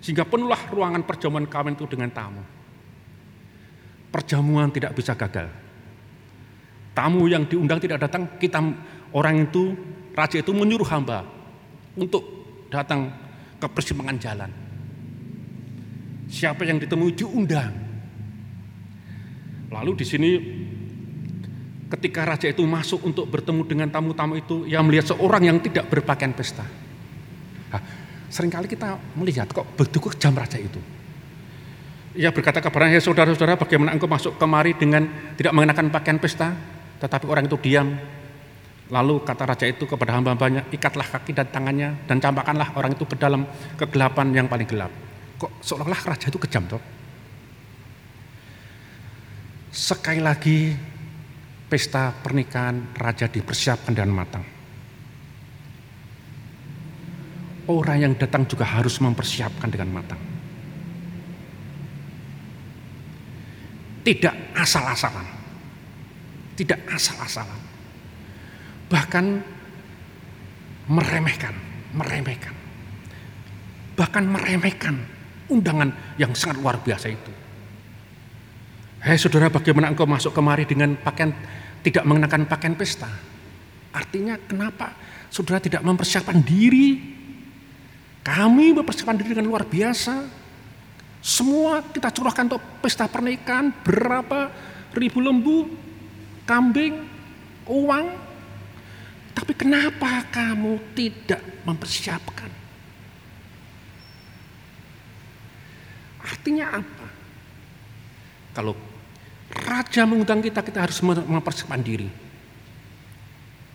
Sehingga 0.00 0.24
penuhlah 0.24 0.64
ruangan 0.72 1.04
perjamuan 1.04 1.44
kawin 1.44 1.76
itu 1.76 1.84
dengan 1.84 2.08
tamu. 2.08 2.59
Perjamuan 4.10 4.74
tidak 4.74 4.94
bisa 4.98 5.14
gagal. 5.14 5.46
Tamu 6.90 7.30
yang 7.30 7.46
diundang 7.46 7.78
tidak 7.78 8.02
datang, 8.02 8.26
kita 8.42 8.58
orang 9.14 9.46
itu, 9.46 9.78
raja 10.12 10.42
itu 10.42 10.50
menyuruh 10.50 10.88
hamba 10.90 11.22
untuk 11.94 12.22
datang 12.66 13.10
ke 13.62 13.66
persimpangan 13.70 14.18
jalan. 14.18 14.50
Siapa 16.30 16.62
yang 16.66 16.82
ditemui 16.82 17.14
diundang. 17.14 17.70
Lalu 19.70 20.02
di 20.02 20.06
sini 20.06 20.30
ketika 21.90 22.26
raja 22.26 22.46
itu 22.50 22.62
masuk 22.66 23.06
untuk 23.06 23.30
bertemu 23.30 23.62
dengan 23.66 23.88
tamu-tamu 23.90 24.38
itu, 24.38 24.66
ia 24.66 24.82
melihat 24.82 25.14
seorang 25.14 25.46
yang 25.46 25.58
tidak 25.62 25.86
berpakaian 25.90 26.34
pesta. 26.34 26.66
Nah, 27.70 27.82
sering 28.30 28.50
kali 28.50 28.66
kita 28.66 28.98
melihat 29.14 29.46
kok 29.50 29.66
begitu 29.78 30.10
jam 30.18 30.34
raja 30.34 30.58
itu. 30.58 30.78
Ia 32.10 32.34
berkata 32.34 32.58
kepada 32.58 32.90
ya 32.90 32.98
saudara-saudara 32.98 33.54
bagaimana 33.54 33.94
engkau 33.94 34.10
masuk 34.10 34.34
kemari 34.34 34.74
dengan 34.74 35.06
tidak 35.38 35.54
mengenakan 35.54 35.94
pakaian 35.94 36.18
pesta, 36.18 36.50
tetapi 36.98 37.30
orang 37.30 37.46
itu 37.46 37.54
diam. 37.62 37.94
Lalu 38.90 39.22
kata 39.22 39.46
raja 39.46 39.70
itu 39.70 39.86
kepada 39.86 40.18
hamba-hambanya, 40.18 40.66
ikatlah 40.74 41.06
kaki 41.06 41.30
dan 41.30 41.46
tangannya 41.46 41.94
dan 42.10 42.18
campakkanlah 42.18 42.74
orang 42.74 42.98
itu 42.98 43.06
ke 43.06 43.14
dalam 43.14 43.46
kegelapan 43.78 44.34
yang 44.34 44.46
paling 44.50 44.66
gelap. 44.66 44.90
Kok 45.38 45.62
seolah-olah 45.62 46.02
raja 46.10 46.26
itu 46.26 46.38
kejam 46.42 46.66
toh? 46.66 46.82
Sekali 49.70 50.18
lagi 50.18 50.74
pesta 51.70 52.10
pernikahan 52.10 52.98
raja 52.98 53.30
dipersiapkan 53.30 53.94
dengan 53.94 54.10
matang. 54.10 54.42
Orang 57.70 58.02
yang 58.02 58.18
datang 58.18 58.50
juga 58.50 58.66
harus 58.66 58.98
mempersiapkan 58.98 59.70
dengan 59.70 60.02
matang. 60.02 60.29
Tidak 64.00 64.56
asal-asalan. 64.56 65.26
Tidak 66.56 66.80
asal-asalan. 66.88 67.60
Bahkan 68.88 69.24
meremehkan, 70.90 71.54
meremehkan. 71.94 72.54
Bahkan 73.94 74.24
meremehkan 74.24 74.96
undangan 75.52 75.92
yang 76.16 76.32
sangat 76.32 76.58
luar 76.62 76.80
biasa 76.80 77.06
itu. 77.12 77.32
Hei 79.00 79.16
saudara 79.16 79.48
bagaimana 79.48 79.88
engkau 79.88 80.04
masuk 80.04 80.36
kemari 80.36 80.68
dengan 80.68 80.92
pakaian 80.96 81.32
tidak 81.80 82.04
mengenakan 82.04 82.44
pakaian 82.44 82.76
pesta? 82.76 83.08
Artinya 83.90 84.36
kenapa 84.36 84.92
saudara 85.32 85.56
tidak 85.56 85.80
mempersiapkan 85.80 86.40
diri? 86.44 87.00
Kami 88.20 88.76
mempersiapkan 88.76 89.16
diri 89.16 89.32
dengan 89.32 89.48
luar 89.48 89.64
biasa. 89.64 90.39
Semua 91.20 91.84
kita 91.84 92.08
curahkan 92.08 92.48
untuk 92.48 92.64
pesta 92.80 93.04
pernikahan 93.04 93.68
berapa 93.84 94.48
ribu 94.96 95.20
lembu, 95.20 95.68
kambing, 96.48 97.04
uang. 97.68 98.06
Tapi 99.36 99.52
kenapa 99.54 100.24
kamu 100.32 100.96
tidak 100.96 101.40
mempersiapkan? 101.64 102.50
Artinya 106.20 106.66
apa? 106.80 107.08
Kalau 108.56 108.74
Raja 109.50 110.06
mengundang 110.06 110.40
kita, 110.40 110.62
kita 110.62 110.86
harus 110.86 111.02
mempersiapkan 111.02 111.82
diri. 111.82 112.06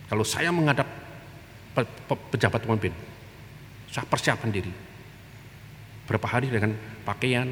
Kalau 0.08 0.24
saya 0.24 0.48
menghadap 0.48 0.88
pejabat 2.32 2.64
pemimpin, 2.64 2.96
saya 3.92 4.08
persiapkan 4.08 4.48
diri. 4.48 4.72
Berapa 6.08 6.26
hari 6.30 6.48
dengan 6.48 6.72
pakaian, 7.06 7.46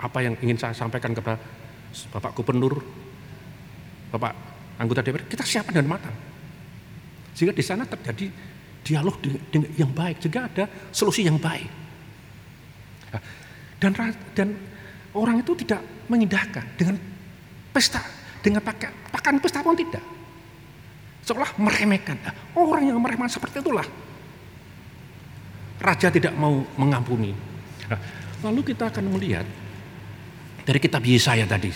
apa 0.00 0.18
yang 0.24 0.34
ingin 0.40 0.56
saya 0.56 0.72
sampaikan 0.72 1.12
kepada 1.12 1.36
Bapak 2.16 2.32
Gubernur, 2.32 2.80
Bapak 4.08 4.32
anggota 4.80 5.04
DPR, 5.04 5.28
kita 5.28 5.44
siapkan 5.44 5.76
dengan 5.76 6.00
matang. 6.00 6.16
Sehingga 7.36 7.52
di 7.52 7.60
sana 7.60 7.84
terjadi 7.84 8.32
dialog 8.80 9.20
yang 9.76 9.92
baik, 9.92 10.24
juga 10.24 10.48
ada 10.48 10.64
solusi 10.88 11.28
yang 11.28 11.36
baik. 11.36 11.68
Dan 13.76 13.92
dan 14.32 14.48
orang 15.12 15.44
itu 15.44 15.52
tidak 15.60 15.84
mengindahkan 16.08 16.64
dengan 16.80 16.96
pesta 17.76 18.00
dengan 18.40 18.64
pakai 18.64 18.88
pakaian 19.12 19.36
pesta 19.36 19.60
pun 19.60 19.76
tidak. 19.76 20.00
Seolah 21.26 21.58
meremehkan. 21.58 22.16
Orang 22.54 22.86
yang 22.86 22.96
meremehkan 23.02 23.28
seperti 23.28 23.58
itulah. 23.58 23.84
Raja 25.76 26.08
tidak 26.08 26.32
mau 26.38 26.62
mengampuni. 26.78 27.34
Lalu 28.44 28.60
kita 28.72 28.92
akan 28.92 29.04
melihat 29.16 29.46
dari 30.66 30.78
kitab 30.80 31.04
Yesaya 31.04 31.46
tadi. 31.48 31.72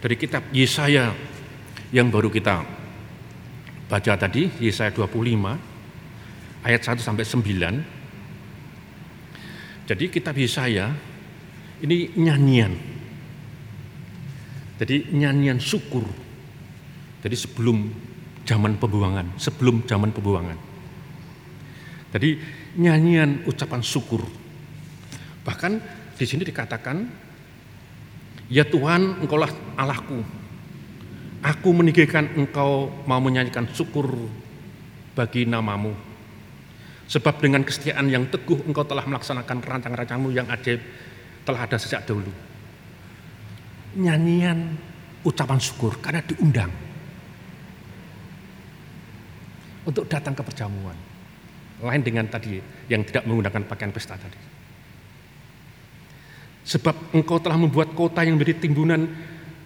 Dari 0.00 0.16
kitab 0.16 0.42
Yesaya 0.54 1.12
yang 1.90 2.10
baru 2.12 2.30
kita 2.30 2.64
baca 3.90 4.12
tadi, 4.14 4.50
Yesaya 4.62 4.90
25 4.94 5.58
ayat 6.62 6.80
1 6.82 7.02
sampai 7.02 7.24
9. 7.26 7.84
Jadi 9.90 10.04
kitab 10.06 10.38
Yesaya 10.38 10.94
ini 11.82 12.14
nyanyian 12.14 13.00
jadi 14.80 15.12
nyanyian 15.12 15.60
syukur. 15.60 16.08
Jadi 17.20 17.36
sebelum 17.36 17.92
zaman 18.48 18.80
pembuangan, 18.80 19.36
sebelum 19.36 19.84
zaman 19.84 20.08
pembuangan. 20.08 20.56
Jadi 22.16 22.40
nyanyian 22.80 23.44
ucapan 23.44 23.84
syukur. 23.84 24.24
Bahkan 25.50 25.72
di 26.14 26.24
sini 26.24 26.46
dikatakan, 26.46 27.02
Ya 28.46 28.62
Tuhan, 28.62 29.18
Engkaulah 29.18 29.50
Allahku. 29.74 30.22
Aku 31.42 31.74
meninggikan 31.74 32.30
Engkau 32.38 32.94
mau 33.10 33.18
menyanyikan 33.18 33.66
syukur 33.74 34.06
bagi 35.18 35.42
namamu. 35.50 35.90
Sebab 37.10 37.42
dengan 37.42 37.66
kesetiaan 37.66 38.06
yang 38.06 38.30
teguh 38.30 38.62
Engkau 38.70 38.86
telah 38.86 39.02
melaksanakan 39.02 39.58
rancang-rancangmu 39.66 40.30
yang 40.30 40.46
ajaib 40.46 40.78
telah 41.42 41.66
ada 41.66 41.74
sejak 41.74 42.06
dahulu 42.06 42.30
nyanyian 43.98 44.78
ucapan 45.26 45.58
syukur 45.58 45.98
karena 45.98 46.22
diundang 46.22 46.70
untuk 49.88 50.06
datang 50.06 50.36
ke 50.36 50.42
perjamuan. 50.44 50.94
Lain 51.80 52.04
dengan 52.04 52.28
tadi 52.28 52.60
yang 52.92 53.00
tidak 53.08 53.24
menggunakan 53.24 53.64
pakaian 53.64 53.88
pesta 53.88 54.12
tadi. 54.20 54.49
Sebab 56.70 57.18
engkau 57.18 57.42
telah 57.42 57.58
membuat 57.58 57.90
kota 57.98 58.22
yang 58.22 58.38
menjadi 58.38 58.62
timbunan 58.62 59.10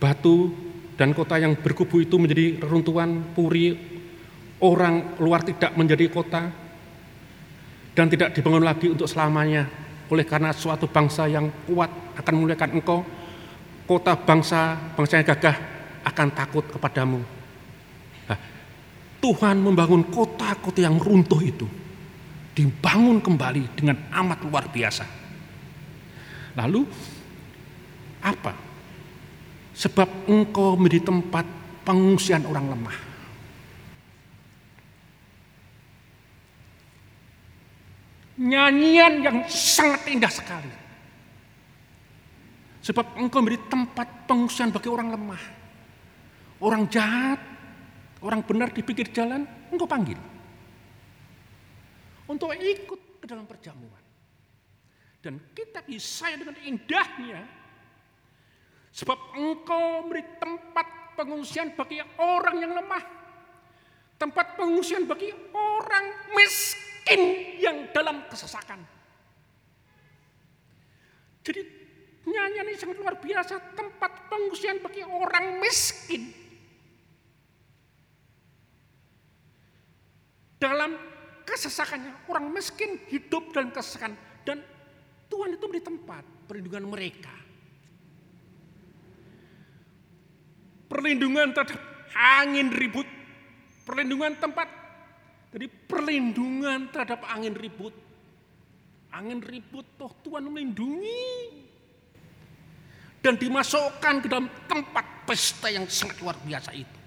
batu 0.00 0.56
dan 0.96 1.12
kota 1.12 1.36
yang 1.36 1.52
berkubu 1.52 2.00
itu 2.00 2.16
menjadi 2.16 2.64
reruntuhan 2.64 3.36
puri 3.36 3.76
orang 4.64 5.20
luar 5.20 5.44
tidak 5.44 5.76
menjadi 5.76 6.08
kota 6.08 6.48
dan 7.92 8.06
tidak 8.08 8.32
dibangun 8.32 8.64
lagi 8.64 8.88
untuk 8.88 9.04
selamanya 9.04 9.68
oleh 10.08 10.24
karena 10.24 10.56
suatu 10.56 10.88
bangsa 10.88 11.28
yang 11.28 11.52
kuat 11.68 11.92
akan 12.16 12.32
memuliakan 12.40 12.70
engkau 12.80 13.04
kota 13.84 14.16
bangsa, 14.16 14.76
bangsa 14.96 15.20
yang 15.20 15.28
gagah 15.28 15.56
akan 16.08 16.28
takut 16.32 16.64
kepadamu. 16.72 17.20
Nah, 18.28 18.38
Tuhan 19.20 19.60
membangun 19.60 20.08
kota-kota 20.08 20.80
yang 20.80 20.96
runtuh 20.96 21.40
itu. 21.44 21.68
Dibangun 22.54 23.20
kembali 23.20 23.76
dengan 23.76 23.98
amat 24.08 24.46
luar 24.46 24.72
biasa. 24.72 25.23
Lalu 26.54 26.82
apa? 28.22 28.52
Sebab 29.74 30.30
engkau 30.30 30.78
menjadi 30.78 31.10
tempat 31.10 31.46
pengungsian 31.82 32.46
orang 32.46 32.70
lemah. 32.70 32.98
Nyanyian 38.34 39.14
yang 39.22 39.38
sangat 39.46 40.10
indah 40.10 40.30
sekali 40.30 40.84
Sebab 42.84 43.16
engkau 43.16 43.40
memberi 43.40 43.56
tempat 43.64 44.28
pengungsian 44.28 44.68
bagi 44.68 44.92
orang 44.92 45.08
lemah. 45.16 45.42
Orang 46.60 46.84
jahat, 46.92 47.40
orang 48.20 48.44
benar 48.44 48.68
di 48.76 48.84
pinggir 48.84 49.08
jalan, 49.08 49.48
engkau 49.72 49.88
panggil. 49.88 50.20
Untuk 52.28 52.52
ikut 52.52 53.24
ke 53.24 53.26
dalam 53.26 53.48
perjamuan. 53.48 54.03
Dan 55.24 55.40
kita 55.56 55.80
bisa 55.80 56.28
dengan 56.36 56.52
indahnya. 56.60 57.48
Sebab 58.92 59.40
engkau 59.40 60.04
memberi 60.04 60.20
tempat 60.36 61.16
pengungsian 61.16 61.72
bagi 61.72 62.04
orang 62.20 62.60
yang 62.60 62.76
lemah. 62.76 63.04
Tempat 64.20 64.60
pengungsian 64.60 65.08
bagi 65.08 65.32
orang 65.56 66.06
miskin 66.36 67.20
yang 67.56 67.88
dalam 67.96 68.20
kesesakan. 68.28 68.84
Jadi 71.40 71.84
Nyanyian 72.24 72.72
ini 72.72 72.80
sangat 72.80 72.96
luar 73.00 73.20
biasa, 73.20 73.76
tempat 73.76 74.32
pengungsian 74.32 74.80
bagi 74.80 75.04
orang 75.04 75.60
miskin. 75.60 76.32
Dalam 80.56 80.96
kesesakannya. 81.44 82.28
Orang 82.32 82.48
miskin 82.48 82.96
hidup 83.12 83.52
dalam 83.52 83.68
kesesakan. 83.76 84.16
Dan 84.48 84.64
Tuhan 85.28 85.56
itu 85.56 85.64
beri 85.66 85.82
tempat 85.82 86.24
perlindungan 86.46 86.84
mereka. 86.88 87.34
Perlindungan 90.86 91.50
terhadap 91.50 91.80
angin 92.14 92.68
ribut. 92.70 93.08
Perlindungan 93.84 94.32
tempat. 94.38 94.68
Jadi 95.54 95.66
perlindungan 95.66 96.90
terhadap 96.90 97.26
angin 97.26 97.54
ribut. 97.54 97.94
Angin 99.14 99.42
ribut 99.42 99.86
toh 99.98 100.10
Tuhan 100.22 100.46
melindungi. 100.46 101.62
Dan 103.24 103.40
dimasukkan 103.40 104.14
ke 104.20 104.26
dalam 104.28 104.46
tempat 104.68 105.24
pesta 105.24 105.72
yang 105.72 105.88
sangat 105.88 106.20
luar 106.20 106.36
biasa 106.44 106.70
itu. 106.76 107.00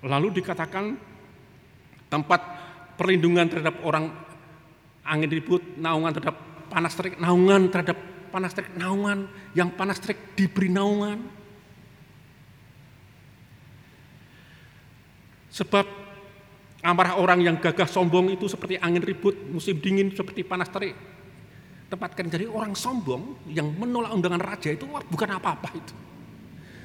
Lalu 0.00 0.40
dikatakan 0.40 0.96
tempat 2.08 2.40
perlindungan 2.96 3.46
terhadap 3.46 3.84
orang 3.84 4.10
angin 5.04 5.30
ribut, 5.30 5.62
naungan 5.80 6.12
terhadap 6.12 6.36
panas 6.70 6.92
terik, 6.94 7.18
naungan 7.18 7.66
terhadap 7.68 7.98
panas 8.30 8.52
terik, 8.54 8.72
naungan 8.78 9.26
yang 9.52 9.68
panas 9.74 9.98
terik 9.98 10.38
diberi 10.38 10.70
naungan. 10.70 11.18
Sebab 15.50 15.82
amarah 16.86 17.18
orang 17.18 17.42
yang 17.42 17.56
gagah 17.58 17.90
sombong 17.90 18.30
itu 18.30 18.46
seperti 18.46 18.78
angin 18.78 19.02
ribut, 19.02 19.34
musim 19.50 19.82
dingin 19.82 20.14
seperti 20.14 20.46
panas 20.46 20.70
terik. 20.70 20.94
Tempatkan 21.90 22.30
jadi 22.30 22.46
orang 22.46 22.78
sombong 22.78 23.50
yang 23.50 23.66
menolak 23.74 24.14
undangan 24.14 24.38
raja 24.38 24.70
itu 24.70 24.86
bukan 24.86 25.28
apa-apa 25.34 25.68
itu. 25.74 25.94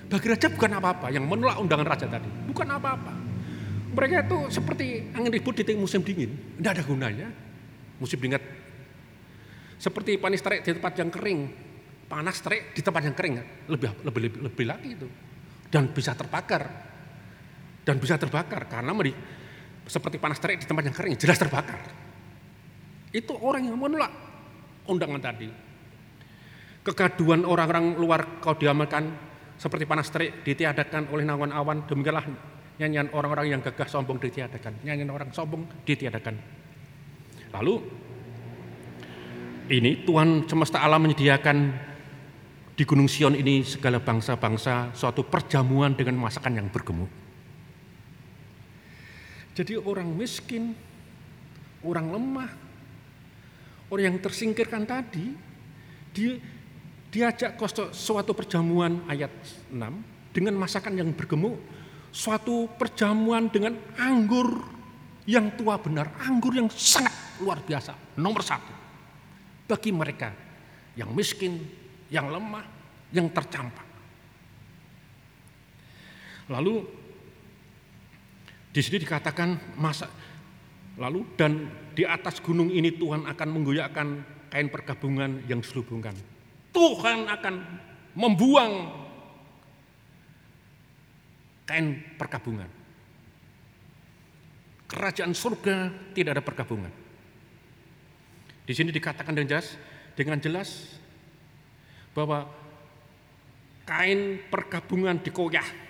Bagi 0.10 0.28
raja 0.34 0.50
bukan 0.50 0.72
apa-apa, 0.82 1.14
yang 1.14 1.30
menolak 1.30 1.62
undangan 1.62 1.86
raja 1.86 2.10
tadi 2.10 2.26
bukan 2.50 2.68
apa-apa. 2.74 3.14
Mereka 3.96 4.28
itu 4.28 4.38
seperti 4.50 5.14
angin 5.14 5.30
ribut 5.30 5.56
di 5.62 5.78
musim 5.78 6.02
dingin, 6.02 6.58
tidak 6.58 6.82
ada 6.82 6.84
gunanya. 6.84 7.30
Musim 8.00 8.20
dingin 8.20 8.44
seperti 9.76 10.16
panas 10.16 10.40
terik 10.40 10.64
di 10.64 10.72
tempat 10.72 10.94
yang 10.98 11.12
kering, 11.12 11.40
panas 12.08 12.40
terik 12.40 12.72
di 12.72 12.82
tempat 12.82 13.02
yang 13.06 13.16
kering 13.16 13.36
lebih 13.68 13.92
lebih 14.08 14.22
lebih, 14.24 14.40
lebih 14.48 14.66
lagi 14.66 14.90
itu 14.96 15.08
dan 15.68 15.92
bisa 15.92 16.16
terbakar 16.16 16.64
dan 17.86 18.02
bisa 18.02 18.18
terbakar 18.18 18.66
karena 18.66 18.92
meri, 18.98 19.14
seperti 19.86 20.18
panas 20.18 20.42
terik 20.42 20.58
di 20.58 20.66
tempat 20.66 20.84
yang 20.90 20.96
kering 20.96 21.16
jelas 21.22 21.38
terbakar. 21.38 21.82
Itu 23.14 23.38
orang 23.38 23.70
yang 23.70 23.78
menolak 23.78 24.10
undangan 24.90 25.22
tadi. 25.22 25.48
Kegaduan 26.82 27.46
orang-orang 27.46 27.94
luar 27.98 28.42
kau 28.42 28.58
diamalkan 28.58 29.14
seperti 29.56 29.86
panas 29.86 30.10
terik 30.10 30.42
ditiadakan 30.42 31.14
oleh 31.14 31.24
naungan 31.26 31.54
awan, 31.54 31.78
demikianlah 31.86 32.26
nyanyian 32.82 33.14
orang-orang 33.14 33.54
yang 33.54 33.62
gagah 33.62 33.86
sombong 33.86 34.18
ditiadakan. 34.18 34.82
Nyanyian 34.82 35.14
orang 35.14 35.30
sombong 35.30 35.86
ditiadakan. 35.86 36.55
Lalu 37.56 37.76
ini 39.72 40.04
Tuhan 40.04 40.44
semesta 40.44 40.84
alam 40.84 41.08
menyediakan 41.08 41.58
di 42.76 42.84
Gunung 42.84 43.08
Sion 43.08 43.32
ini 43.40 43.64
segala 43.64 44.04
bangsa-bangsa 44.04 44.92
suatu 44.92 45.24
perjamuan 45.24 45.96
dengan 45.96 46.20
masakan 46.20 46.60
yang 46.60 46.68
bergemuk. 46.68 47.08
Jadi 49.56 49.80
orang 49.80 50.12
miskin, 50.12 50.76
orang 51.80 52.12
lemah, 52.12 52.52
orang 53.88 54.04
yang 54.12 54.18
tersingkirkan 54.20 54.84
tadi, 54.84 55.32
dia 56.12 56.36
diajak 57.08 57.56
ke 57.56 57.66
suatu 57.96 58.36
perjamuan 58.36 59.08
ayat 59.08 59.32
6 59.72 60.36
dengan 60.36 60.60
masakan 60.60 61.00
yang 61.00 61.16
bergemuk, 61.16 61.56
suatu 62.12 62.68
perjamuan 62.76 63.48
dengan 63.48 63.80
anggur 63.96 64.75
yang 65.26 65.54
tua 65.58 65.82
benar, 65.82 66.14
anggur 66.22 66.54
yang 66.54 66.70
sangat 66.70 67.14
luar 67.42 67.62
biasa, 67.66 68.18
nomor 68.22 68.46
satu 68.46 68.74
bagi 69.66 69.90
mereka 69.90 70.30
yang 70.94 71.10
miskin, 71.12 71.58
yang 72.14 72.30
lemah, 72.30 72.64
yang 73.10 73.28
tercampak. 73.34 73.84
Lalu 76.46 76.86
di 78.70 78.82
sini 78.86 79.02
dikatakan 79.02 79.78
masa 79.82 80.06
lalu 80.96 81.26
dan 81.34 81.68
di 81.98 82.06
atas 82.06 82.38
gunung 82.40 82.70
ini 82.70 82.94
Tuhan 82.94 83.26
akan 83.26 83.48
menggoyakkan 83.50 84.08
kain 84.54 84.70
pergabungan 84.70 85.44
yang 85.50 85.60
diselubungkan 85.60 86.14
Tuhan 86.76 87.24
akan 87.32 87.56
membuang 88.20 88.74
kain 91.64 92.04
perkabungan. 92.20 92.68
Kerajaan 94.86 95.34
surga 95.34 95.90
tidak 96.14 96.38
ada 96.38 96.44
perkabungan. 96.46 96.94
Di 98.66 98.74
sini 98.74 98.90
dikatakan 98.90 99.34
dengan 99.34 99.58
jelas, 99.58 99.78
dengan 100.18 100.38
jelas 100.42 100.70
bahwa 102.14 102.50
kain 103.86 104.42
perkabungan 104.50 105.22
dikoyah. 105.22 105.86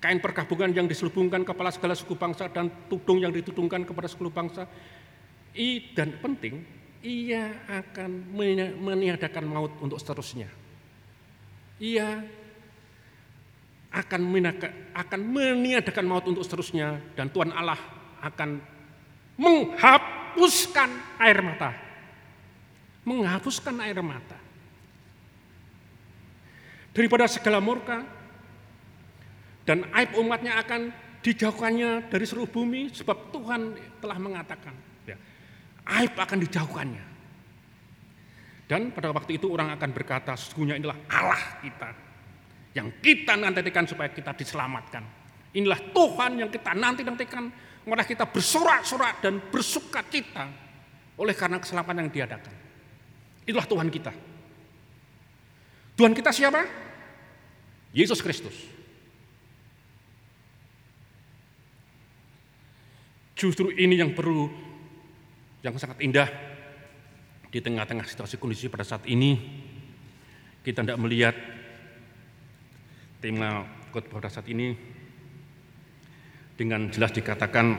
Kain 0.00 0.20
perkabungan 0.20 0.68
yang 0.72 0.84
diselubungkan 0.84 1.48
kepala 1.48 1.72
segala 1.72 1.96
suku 1.96 2.12
bangsa 2.12 2.52
dan 2.52 2.68
tudung 2.92 3.24
yang 3.24 3.32
ditudungkan 3.32 3.88
kepada 3.88 4.04
seluruh 4.04 4.32
bangsa. 4.32 4.68
I 5.56 5.94
dan 5.96 6.20
penting 6.20 6.60
ia 7.04 7.64
akan 7.68 8.32
meniadakan 8.80 9.44
maut 9.48 9.72
untuk 9.80 9.96
seterusnya. 9.96 10.48
Ia 11.80 12.20
akan 13.94 14.20
akan 14.90 15.20
meniadakan 15.22 16.04
maut 16.04 16.26
untuk 16.26 16.42
seterusnya 16.42 16.98
dan 17.14 17.30
Tuhan 17.30 17.54
Allah 17.54 17.78
akan 18.26 18.58
menghapuskan 19.38 20.90
air 21.22 21.38
mata. 21.38 21.70
Menghapuskan 23.06 23.74
air 23.86 23.98
mata. 24.02 24.38
Daripada 26.94 27.30
segala 27.30 27.62
murka 27.62 28.02
dan 29.62 29.86
aib 29.94 30.18
umatnya 30.18 30.58
akan 30.58 30.90
dijauhkannya 31.22 32.10
dari 32.10 32.24
seluruh 32.26 32.50
bumi 32.50 32.90
sebab 32.90 33.30
Tuhan 33.30 33.78
telah 34.02 34.18
mengatakan 34.18 34.74
aib 35.84 36.12
akan 36.16 36.38
dijauhkannya. 36.48 37.04
Dan 38.64 38.96
pada 38.96 39.12
waktu 39.12 39.36
itu 39.36 39.52
orang 39.52 39.76
akan 39.76 39.90
berkata, 39.92 40.32
sesungguhnya 40.32 40.80
inilah 40.80 40.96
Allah 41.12 41.42
kita. 41.60 41.90
Yang 42.74 42.88
kita 43.00 43.38
nantikan 43.38 43.86
supaya 43.86 44.10
kita 44.10 44.34
diselamatkan. 44.34 45.06
Inilah 45.54 45.78
Tuhan 45.94 46.42
yang 46.42 46.50
kita 46.50 46.74
nanti-nantikan. 46.74 47.46
Malah 47.86 48.06
kita 48.08 48.26
bersorak-sorak 48.26 49.22
dan 49.22 49.38
bersuka 49.38 50.02
cita. 50.10 50.50
Oleh 51.14 51.38
karena 51.38 51.62
keselamatan 51.62 52.10
yang 52.10 52.12
diadakan. 52.12 52.54
Itulah 53.46 53.68
Tuhan 53.70 53.88
kita. 53.94 54.12
Tuhan 55.94 56.10
kita 56.10 56.34
siapa? 56.34 56.66
Yesus 57.94 58.18
Kristus. 58.18 58.56
Justru 63.38 63.70
ini 63.70 63.94
yang 63.94 64.10
perlu 64.14 64.50
yang 65.62 65.78
sangat 65.78 66.02
indah 66.02 66.26
di 67.54 67.62
tengah-tengah 67.62 68.02
situasi 68.02 68.34
kondisi 68.42 68.66
pada 68.66 68.82
saat 68.82 69.06
ini 69.06 69.38
kita 70.66 70.82
tidak 70.82 70.98
melihat 70.98 71.36
tema 73.24 73.64
khotbah 73.88 74.20
pada 74.20 74.28
saat 74.28 74.44
ini 74.52 74.76
dengan 76.60 76.92
jelas 76.92 77.08
dikatakan 77.08 77.72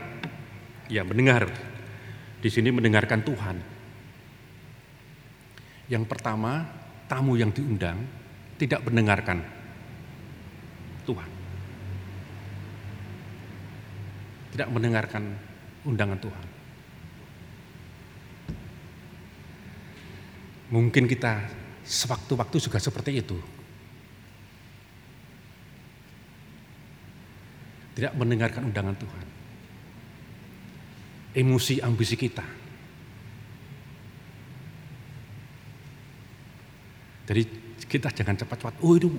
ya 0.90 1.06
mendengar 1.06 1.46
di 2.42 2.50
sini 2.50 2.74
mendengarkan 2.74 3.22
Tuhan. 3.22 3.58
Yang 5.86 6.04
pertama, 6.10 6.66
tamu 7.06 7.38
yang 7.38 7.54
diundang 7.54 8.02
tidak 8.58 8.82
mendengarkan 8.90 9.46
Tuhan. 11.06 11.30
Tidak 14.50 14.70
mendengarkan 14.74 15.24
undangan 15.86 16.18
Tuhan. 16.18 16.48
Mungkin 20.74 21.06
kita 21.06 21.46
sewaktu-waktu 21.86 22.58
juga 22.58 22.82
seperti 22.82 23.22
itu. 23.22 23.55
Tidak 27.96 28.14
mendengarkan 28.20 28.68
undangan 28.68 28.96
Tuhan. 29.00 29.26
Emosi 31.36 31.80
ambisi 31.80 32.16
kita. 32.20 32.44
Jadi 37.26 37.44
kita 37.90 38.14
jangan 38.14 38.38
cepat-cepat, 38.38 38.86
oh 38.86 38.94
itu, 38.94 39.10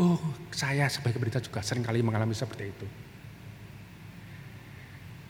oh 0.00 0.16
saya 0.48 0.88
sebagai 0.88 1.20
berita 1.20 1.36
juga 1.36 1.60
sering 1.60 1.84
kali 1.84 2.00
mengalami 2.00 2.32
seperti 2.32 2.64
itu. 2.72 2.86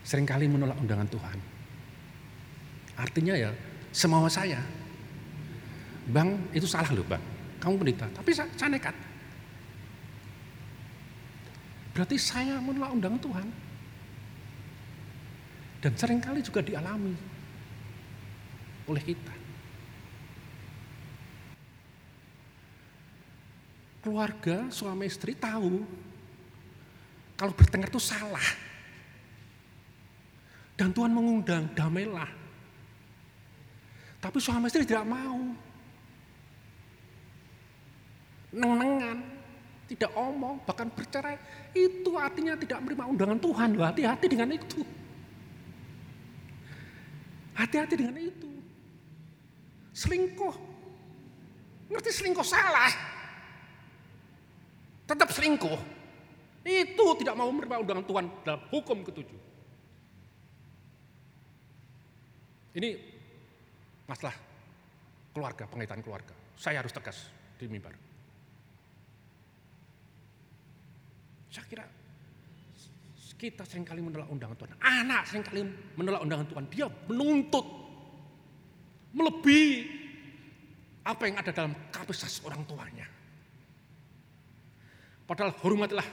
Seringkali 0.07 0.47
menolak 0.47 0.79
undangan 0.79 1.09
Tuhan. 1.11 1.37
Artinya 2.95 3.35
ya 3.35 3.51
semau 3.91 4.31
saya, 4.31 4.63
Bang, 6.09 6.49
itu 6.51 6.65
salah 6.65 6.89
loh 6.91 7.05
bang. 7.05 7.21
Kamu 7.61 7.77
pendeta, 7.77 8.09
tapi 8.09 8.33
saya 8.33 8.49
nekat. 8.67 8.95
Berarti 11.91 12.15
saya 12.15 12.59
menolak 12.63 12.95
undangan 12.95 13.19
Tuhan. 13.19 13.47
Dan 15.81 15.91
sering 15.97 16.21
kali 16.21 16.39
juga 16.45 16.61
dialami 16.61 17.17
oleh 18.85 19.03
kita. 19.03 19.35
Keluarga, 24.01 24.69
suami 24.73 25.05
istri 25.05 25.37
tahu 25.37 25.81
kalau 27.37 27.53
bertengkar 27.57 27.89
itu 27.89 28.01
salah. 28.01 28.47
Dan 30.77 30.93
Tuhan 30.93 31.13
mengundang, 31.13 31.69
damailah. 31.73 32.29
Tapi 34.21 34.37
suami 34.37 34.69
istri 34.69 34.85
tidak 34.85 35.05
mau. 35.09 35.37
Neng-nengan, 38.53 39.17
tidak 39.91 40.15
omong, 40.15 40.63
bahkan 40.63 40.87
bercerai. 40.87 41.35
Itu 41.75 42.15
artinya 42.15 42.55
tidak 42.55 42.79
menerima 42.79 43.11
undangan 43.11 43.39
Tuhan. 43.43 43.69
Hati-hati 43.75 44.25
dengan 44.31 44.49
itu. 44.55 44.79
Hati-hati 47.59 47.95
dengan 47.99 48.15
itu. 48.15 48.47
Selingkuh. 49.91 50.55
Ngerti 51.91 52.09
selingkuh 52.23 52.47
salah. 52.47 52.95
Tetap 55.03 55.27
selingkuh. 55.35 55.79
Itu 56.63 57.05
tidak 57.19 57.35
mau 57.35 57.51
menerima 57.51 57.83
undangan 57.83 58.05
Tuhan 58.07 58.25
dalam 58.47 58.61
hukum 58.71 59.03
ketujuh. 59.03 59.39
Ini 62.79 62.89
masalah 64.07 64.39
keluarga, 65.35 65.67
pengaitan 65.67 65.99
keluarga. 65.99 66.31
Saya 66.55 66.79
harus 66.79 66.95
tegas 66.95 67.27
di 67.59 67.67
mimbar. 67.67 68.10
Saya 71.51 71.67
kira 71.67 71.85
kita 73.41 73.65
sering 73.65 73.81
kali 73.81 74.05
menolak 74.05 74.29
undangan 74.29 74.53
Tuhan. 74.53 74.71
Anak 74.79 75.21
sering 75.25 75.43
kali 75.43 75.65
menolak 75.97 76.21
undangan 76.21 76.45
Tuhan. 76.45 76.65
Dia 76.69 76.87
menuntut 77.09 77.65
melebihi 79.17 79.99
apa 81.01 81.23
yang 81.25 81.35
ada 81.41 81.51
dalam 81.51 81.73
kapasitas 81.89 82.39
orang 82.45 82.61
tuanya. 82.69 83.09
Padahal 85.25 85.57
hormatilah 85.57 86.05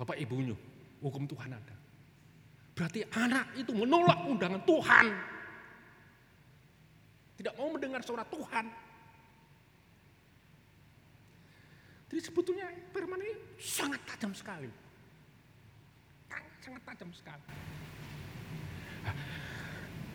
bapak 0.00 0.16
ibunya, 0.16 0.56
hukum 1.04 1.28
Tuhan 1.28 1.52
ada. 1.52 1.76
Berarti 2.72 3.04
anak 3.12 3.52
itu 3.60 3.76
menolak 3.76 4.24
undangan 4.24 4.64
Tuhan. 4.64 5.06
Tidak 7.36 7.54
mau 7.60 7.76
mendengar 7.76 8.00
suara 8.00 8.24
Tuhan. 8.24 8.89
Jadi 12.10 12.20
sebetulnya 12.26 12.66
firman 12.90 13.22
ini 13.22 13.34
sangat 13.54 14.02
tajam 14.02 14.34
sekali. 14.34 14.66
Sangat 16.58 16.82
tajam 16.82 17.10
sekali. 17.14 17.44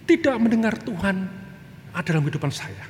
Tidak 0.05 0.35
mendengar 0.37 0.75
Tuhan 0.83 1.23
ada 1.95 2.03
dalam 2.03 2.27
kehidupan 2.27 2.51
saya. 2.51 2.83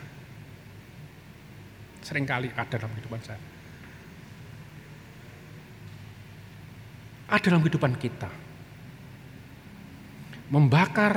Seringkali 2.01 2.49
ada 2.58 2.76
dalam 2.82 2.91
kehidupan 2.97 3.22
saya. 3.22 3.41
Ada 7.30 7.45
dalam 7.53 7.62
kehidupan 7.62 7.93
kita. 8.01 8.30
Membakar 10.49 11.14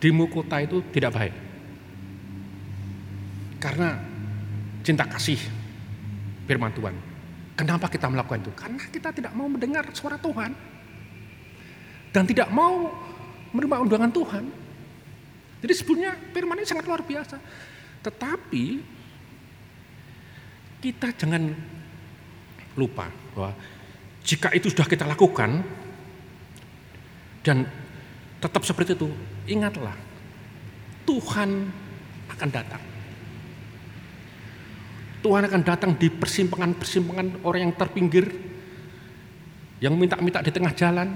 di 0.00 0.08
kota 0.26 0.56
itu 0.64 0.80
tidak 0.88 1.12
baik. 1.14 1.36
Karena 3.60 3.94
cinta 4.82 5.06
kasih 5.06 5.61
firman 6.52 6.68
Tuhan. 6.76 6.92
Kenapa 7.56 7.88
kita 7.88 8.12
melakukan 8.12 8.44
itu? 8.44 8.52
Karena 8.52 8.84
kita 8.92 9.08
tidak 9.16 9.32
mau 9.32 9.48
mendengar 9.48 9.88
suara 9.96 10.20
Tuhan. 10.20 10.52
Dan 12.12 12.28
tidak 12.28 12.52
mau 12.52 12.92
menerima 13.56 13.76
undangan 13.88 14.12
Tuhan. 14.12 14.44
Jadi 15.64 15.72
sebetulnya 15.72 16.12
firman 16.36 16.60
ini 16.60 16.68
sangat 16.68 16.84
luar 16.84 17.00
biasa. 17.00 17.40
Tetapi 18.04 18.64
kita 20.84 21.08
jangan 21.16 21.48
lupa 22.76 23.08
bahwa 23.32 23.56
jika 24.20 24.52
itu 24.52 24.68
sudah 24.68 24.84
kita 24.84 25.08
lakukan 25.08 25.64
dan 27.40 27.64
tetap 28.42 28.60
seperti 28.66 28.92
itu, 28.98 29.08
ingatlah 29.48 29.94
Tuhan 31.08 31.70
akan 32.28 32.48
datang. 32.50 32.91
Tuhan 35.22 35.46
akan 35.46 35.62
datang 35.62 35.94
di 35.94 36.10
persimpangan-persimpangan 36.10 37.46
orang 37.46 37.70
yang 37.70 37.74
terpinggir, 37.78 38.26
yang 39.78 39.94
minta-minta 39.94 40.42
di 40.42 40.50
tengah 40.50 40.74
jalan, 40.74 41.08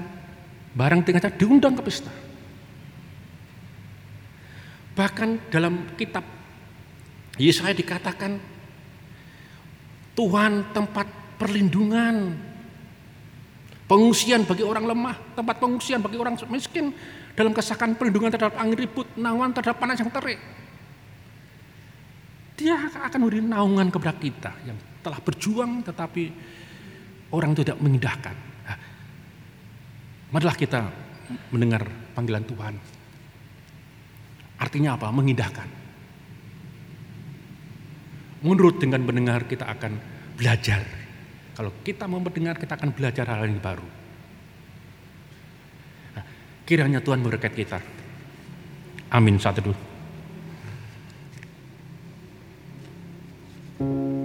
barang 0.72 1.02
tengah 1.02 1.20
jalan 1.26 1.36
diundang 1.36 1.74
ke 1.74 1.82
pesta. 1.82 2.12
Bahkan 4.96 5.50
dalam 5.52 5.92
kitab 5.98 6.24
Yesaya 7.36 7.76
dikatakan 7.76 8.40
Tuhan 10.16 10.72
tempat 10.72 11.04
perlindungan, 11.36 12.32
pengungsian 13.84 14.48
bagi 14.48 14.64
orang 14.64 14.88
lemah, 14.88 15.16
tempat 15.36 15.60
pengungsian 15.60 16.00
bagi 16.00 16.16
orang 16.16 16.40
miskin, 16.48 16.96
dalam 17.36 17.52
kesakan 17.52 17.92
perlindungan 18.00 18.32
terhadap 18.32 18.56
angin 18.56 18.88
ribut, 18.88 19.04
naungan 19.20 19.52
terhadap 19.52 19.76
panas 19.76 20.00
yang 20.00 20.08
terik. 20.08 20.40
Dia 22.56 22.88
akan 22.88 23.18
memberi 23.20 23.44
naungan 23.44 23.92
kepada 23.92 24.16
kita 24.16 24.52
yang 24.64 24.80
telah 25.04 25.20
berjuang 25.20 25.84
tetapi 25.84 26.24
orang 27.36 27.52
tidak 27.52 27.76
mengindahkan. 27.76 28.36
Nah, 28.64 28.78
marilah 30.32 30.56
kita 30.56 30.80
mendengar 31.52 31.84
panggilan 32.16 32.44
Tuhan. 32.48 32.74
Artinya 34.56 34.96
apa? 34.96 35.12
Mengindahkan. 35.12 35.68
Menurut 38.40 38.80
dengan 38.80 39.04
mendengar 39.04 39.44
kita 39.44 39.68
akan 39.68 40.00
belajar. 40.40 40.80
Kalau 41.56 41.72
kita 41.84 42.08
mau 42.08 42.24
mendengar 42.24 42.56
kita 42.56 42.76
akan 42.76 42.92
belajar 42.96 43.24
hal 43.36 43.48
yang 43.48 43.60
baru. 43.60 43.88
Nah, 46.16 46.24
kiranya 46.64 47.04
Tuhan 47.04 47.20
memberkati 47.20 47.56
kita. 47.56 47.78
Amin. 49.12 49.36
Satu 49.36 49.60
dulu. 49.60 49.95
Pengakuan 53.76 54.15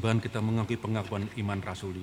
persembahan 0.00 0.24
kita 0.24 0.40
mengakui 0.40 0.80
pengakuan 0.80 1.28
iman 1.44 1.60
rasuli. 1.60 2.00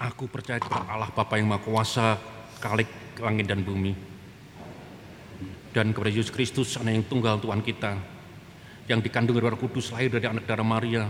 Aku 0.00 0.32
percaya 0.32 0.56
kepada 0.56 0.88
Allah 0.96 1.12
Bapa 1.12 1.36
yang 1.36 1.52
Maha 1.52 1.60
Kuasa, 1.60 2.16
Kalik 2.56 3.20
langit 3.20 3.44
dan 3.44 3.60
bumi. 3.60 3.92
Dan 5.76 5.92
kepada 5.92 6.08
Yesus 6.08 6.32
Kristus, 6.32 6.80
anak 6.80 6.96
yang 6.96 7.04
tunggal 7.04 7.36
Tuhan 7.36 7.60
kita, 7.60 8.00
yang 8.88 9.04
dikandung 9.04 9.36
dari 9.36 9.52
Kudus, 9.60 9.92
lahir 9.92 10.08
dari 10.08 10.24
anak 10.24 10.48
darah 10.48 10.64
Maria, 10.64 11.04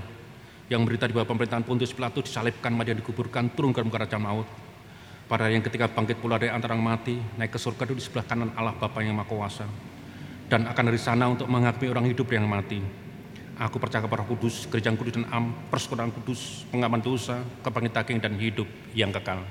yang 0.67 0.83
berita 0.83 1.07
di 1.07 1.15
bawah 1.15 1.39
pemerintahan 1.39 1.63
Pontius 1.63 1.95
Pilatus, 1.95 2.27
disalibkan, 2.27 2.75
mati 2.75 2.91
dikuburkan, 2.91 3.55
turun 3.55 3.71
ke 3.71 3.87
muka 3.87 4.19
maut. 4.19 4.51
Pada 5.31 5.47
yang 5.47 5.63
ketika 5.63 5.87
bangkit 5.87 6.19
pula 6.19 6.35
dari 6.35 6.51
antara 6.51 6.75
yang 6.75 6.83
mati, 6.83 7.15
naik 7.39 7.55
ke 7.55 7.63
surga 7.63 7.87
duduk 7.87 8.03
di 8.03 8.11
sebelah 8.11 8.27
kanan 8.27 8.51
Allah 8.59 8.75
Bapa 8.75 8.99
yang 9.07 9.15
Maha 9.15 9.31
Kuasa. 9.31 9.71
Dan 10.51 10.67
akan 10.67 10.83
dari 10.91 10.99
sana 10.99 11.31
untuk 11.31 11.47
menghakimi 11.47 11.95
orang 11.95 12.11
hidup 12.11 12.27
yang 12.35 12.51
mati. 12.51 13.00
Aku 13.61 13.77
percaya 13.77 14.01
kepada 14.01 14.25
Kudus, 14.25 14.65
Gereja 14.73 14.89
Kudus 14.97 15.21
dan 15.21 15.29
Am, 15.29 15.53
Persekutuan 15.69 16.09
Kudus, 16.09 16.65
Pengaman 16.73 17.05
Dosa, 17.05 17.45
kebangkitan 17.61 18.09
Daging 18.09 18.19
dan 18.25 18.33
Hidup 18.41 18.65
yang 18.97 19.13
kekal. 19.13 19.45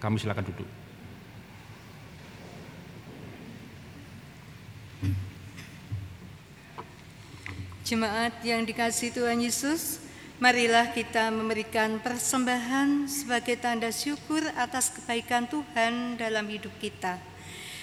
Kami 0.00 0.16
silakan 0.16 0.48
duduk. 0.48 0.64
Jemaat 7.84 8.40
yang 8.40 8.64
dikasih 8.64 9.12
Tuhan 9.12 9.44
Yesus, 9.44 10.00
marilah 10.40 10.96
kita 10.96 11.28
memberikan 11.28 12.00
persembahan 12.00 13.12
sebagai 13.12 13.60
tanda 13.60 13.92
syukur 13.92 14.40
atas 14.56 14.88
kebaikan 14.88 15.44
Tuhan 15.44 16.16
dalam 16.16 16.48
hidup 16.48 16.72
kita. 16.80 17.20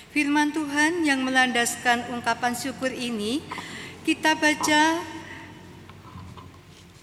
Firman 0.09 0.49
Tuhan 0.49 1.05
yang 1.05 1.21
melandaskan 1.21 2.09
ungkapan 2.09 2.57
syukur 2.57 2.89
ini 2.89 3.45
kita 4.07 4.33
baca 4.39 5.16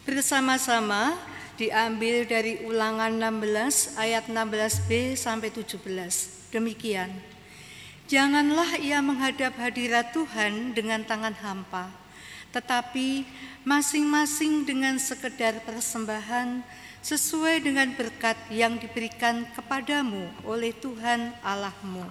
bersama-sama 0.04 1.16
diambil 1.56 2.28
dari 2.28 2.60
ulangan 2.68 3.08
16 3.08 3.96
ayat 3.96 4.28
16b 4.28 5.16
sampai 5.16 5.48
17. 5.48 5.80
Demikian. 6.52 7.08
Janganlah 8.04 8.76
ia 8.84 9.00
menghadap 9.00 9.56
hadirat 9.56 10.12
Tuhan 10.12 10.76
dengan 10.76 11.00
tangan 11.08 11.32
hampa, 11.40 11.88
tetapi 12.52 13.24
masing-masing 13.64 14.68
dengan 14.68 15.00
sekedar 15.00 15.64
persembahan 15.64 16.60
sesuai 17.00 17.64
dengan 17.64 17.88
berkat 17.96 18.36
yang 18.52 18.76
diberikan 18.76 19.48
kepadamu 19.56 20.28
oleh 20.44 20.76
Tuhan 20.76 21.32
Allahmu. 21.40 22.04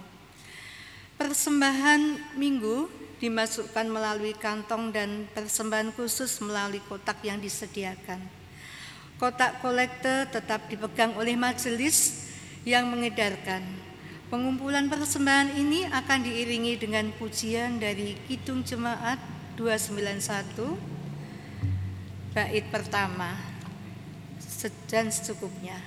Persembahan 1.14 2.34
minggu 2.34 2.90
dimasukkan 3.24 3.88
melalui 3.88 4.36
kantong 4.36 4.92
dan 4.92 5.24
persembahan 5.32 5.96
khusus 5.96 6.44
melalui 6.44 6.84
kotak 6.84 7.24
yang 7.24 7.40
disediakan. 7.40 8.20
Kotak 9.16 9.64
kolektor 9.64 10.28
tetap 10.28 10.68
dipegang 10.68 11.16
oleh 11.16 11.32
majelis 11.32 12.28
yang 12.68 12.84
mengedarkan. 12.92 13.64
Pengumpulan 14.28 14.92
persembahan 14.92 15.56
ini 15.56 15.88
akan 15.88 16.20
diiringi 16.20 16.76
dengan 16.76 17.08
pujian 17.16 17.80
dari 17.80 18.12
Kidung 18.28 18.60
Jemaat 18.60 19.16
291 19.56 20.92
bait 22.34 22.66
pertama 22.68 23.38
dan 24.90 25.08
secukupnya. 25.08 25.78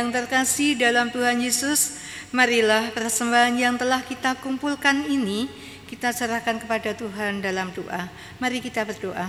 Yang 0.00 0.08
terkasih 0.08 0.80
dalam 0.80 1.12
Tuhan 1.12 1.44
Yesus, 1.44 2.00
marilah 2.32 2.88
persembahan 2.96 3.52
yang 3.52 3.76
telah 3.76 4.00
kita 4.00 4.32
kumpulkan 4.40 5.04
ini 5.12 5.44
kita 5.92 6.08
serahkan 6.16 6.56
kepada 6.56 6.96
Tuhan 6.96 7.44
dalam 7.44 7.68
doa. 7.76 8.08
Mari 8.40 8.64
kita 8.64 8.88
berdoa. 8.88 9.28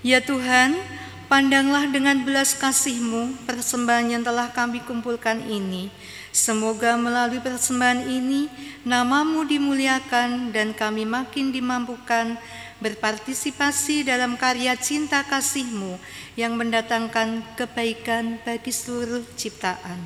Ya 0.00 0.24
Tuhan, 0.24 0.72
pandanglah 1.28 1.84
dengan 1.92 2.24
belas 2.24 2.56
kasih-Mu 2.56 3.44
persembahan 3.44 4.16
yang 4.16 4.22
telah 4.24 4.48
kami 4.56 4.80
kumpulkan 4.88 5.44
ini. 5.44 5.92
Semoga 6.32 6.96
melalui 6.96 7.44
persembahan 7.44 8.08
ini 8.08 8.48
namamu 8.88 9.44
dimuliakan 9.44 10.48
dan 10.48 10.72
kami 10.72 11.04
makin 11.04 11.52
dimampukan 11.52 12.40
berpartisipasi 12.84 14.04
dalam 14.04 14.36
karya 14.36 14.76
cinta 14.76 15.24
kasih-Mu 15.24 15.96
yang 16.36 16.52
mendatangkan 16.52 17.40
kebaikan 17.56 18.36
bagi 18.44 18.68
seluruh 18.68 19.24
ciptaan. 19.40 19.96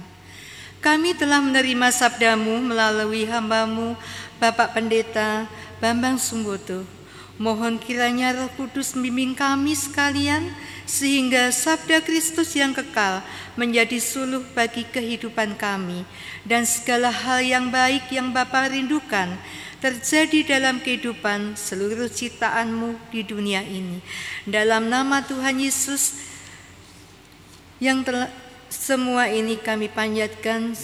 Kami 0.78 1.18
telah 1.18 1.42
menerima 1.42 1.90
sabdamu 1.90 2.62
melalui 2.62 3.26
hambamu, 3.26 3.98
Bapak 4.38 4.78
Pendeta 4.78 5.50
Bambang 5.82 6.22
Sumboto. 6.22 6.86
Mohon 7.34 7.82
kiranya 7.82 8.34
roh 8.34 8.50
kudus 8.54 8.94
membimbing 8.94 9.34
kami 9.34 9.74
sekalian, 9.74 10.50
sehingga 10.86 11.50
sabda 11.50 12.02
Kristus 12.02 12.54
yang 12.54 12.74
kekal 12.74 13.22
menjadi 13.58 13.98
suluh 13.98 14.42
bagi 14.54 14.82
kehidupan 14.86 15.58
kami, 15.58 16.02
dan 16.42 16.62
segala 16.62 17.10
hal 17.10 17.42
yang 17.42 17.70
baik 17.70 18.10
yang 18.14 18.30
Bapa 18.30 18.70
rindukan 18.70 19.34
terjadi 19.78 20.58
dalam 20.58 20.82
kehidupan 20.82 21.54
seluruh 21.54 22.10
ciptaanmu 22.10 22.98
di 23.14 23.22
dunia 23.22 23.62
ini. 23.62 24.02
Dalam 24.42 24.90
nama 24.90 25.22
Tuhan 25.22 25.62
Yesus 25.62 26.18
yang 27.78 28.02
telah 28.02 28.26
semua 28.68 29.30
ini 29.30 29.56
kami 29.56 29.86
panjatkan 29.86 30.74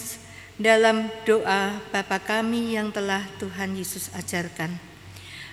dalam 0.54 1.10
doa 1.26 1.82
Bapa 1.90 2.22
kami 2.22 2.78
yang 2.78 2.94
telah 2.94 3.26
Tuhan 3.42 3.74
Yesus 3.74 4.14
ajarkan. 4.14 4.70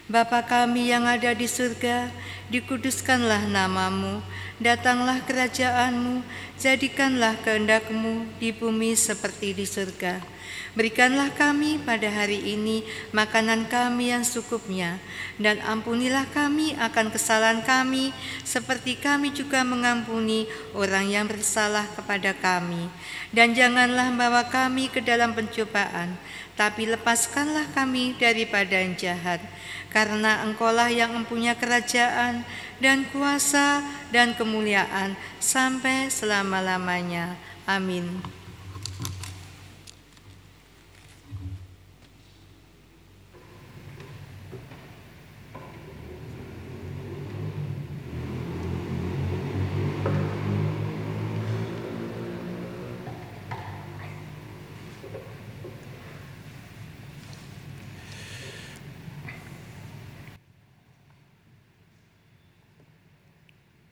Bapa 0.06 0.44
kami 0.44 0.92
yang 0.92 1.08
ada 1.08 1.32
di 1.32 1.48
surga, 1.48 2.12
dikuduskanlah 2.52 3.48
namamu, 3.48 4.20
datanglah 4.60 5.24
kerajaanmu, 5.24 6.22
jadikanlah 6.60 7.40
kehendakmu 7.42 8.28
di 8.38 8.52
bumi 8.52 8.94
seperti 8.94 9.56
di 9.56 9.64
surga. 9.64 10.41
Berikanlah 10.72 11.36
kami 11.36 11.84
pada 11.84 12.08
hari 12.08 12.56
ini 12.56 12.88
makanan 13.12 13.68
kami 13.68 14.16
yang 14.16 14.24
secukupnya, 14.24 15.04
dan 15.36 15.60
ampunilah 15.68 16.24
kami 16.32 16.80
akan 16.80 17.12
kesalahan 17.12 17.60
kami, 17.60 18.16
seperti 18.48 18.96
kami 18.96 19.36
juga 19.36 19.68
mengampuni 19.68 20.48
orang 20.72 21.12
yang 21.12 21.28
bersalah 21.28 21.84
kepada 21.92 22.32
kami. 22.32 22.88
Dan 23.36 23.52
janganlah 23.52 24.16
membawa 24.16 24.48
kami 24.48 24.88
ke 24.88 25.04
dalam 25.04 25.36
pencobaan, 25.36 26.16
tapi 26.56 26.88
lepaskanlah 26.88 27.68
kami 27.76 28.16
daripada 28.16 28.80
yang 28.80 28.96
jahat 28.96 29.44
karena 29.92 30.48
engkaulah 30.48 30.88
yang 30.88 31.12
mempunyai 31.12 31.60
kerajaan 31.60 32.48
dan 32.80 33.04
kuasa 33.12 33.84
dan 34.10 34.32
kemuliaan 34.40 35.20
sampai 35.44 36.08
selama-lamanya. 36.08 37.36
Amin. 37.68 38.41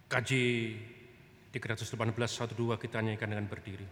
Kaji 0.10 0.74
318 1.54 1.94
12 2.58 2.82
kita 2.82 2.98
nyanyikan 2.98 3.30
dengan 3.30 3.46
berdiri. 3.46 3.86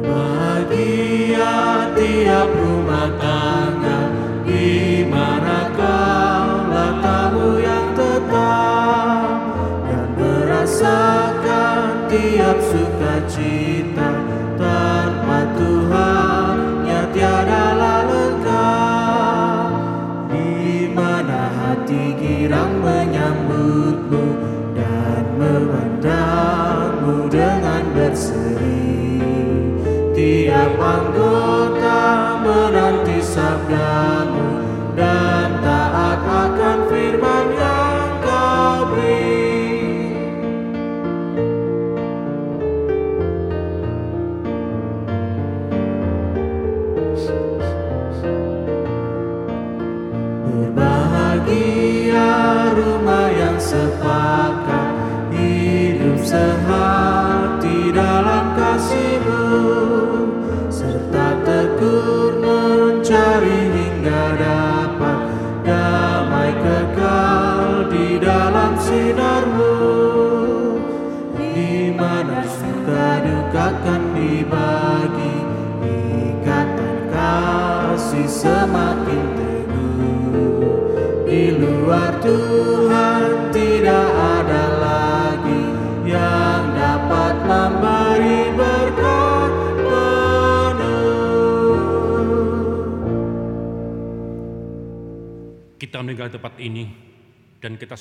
Berbahagia 0.00 1.52
tiap 1.92 2.48
rumah 2.56 3.12
tangga 3.20 3.61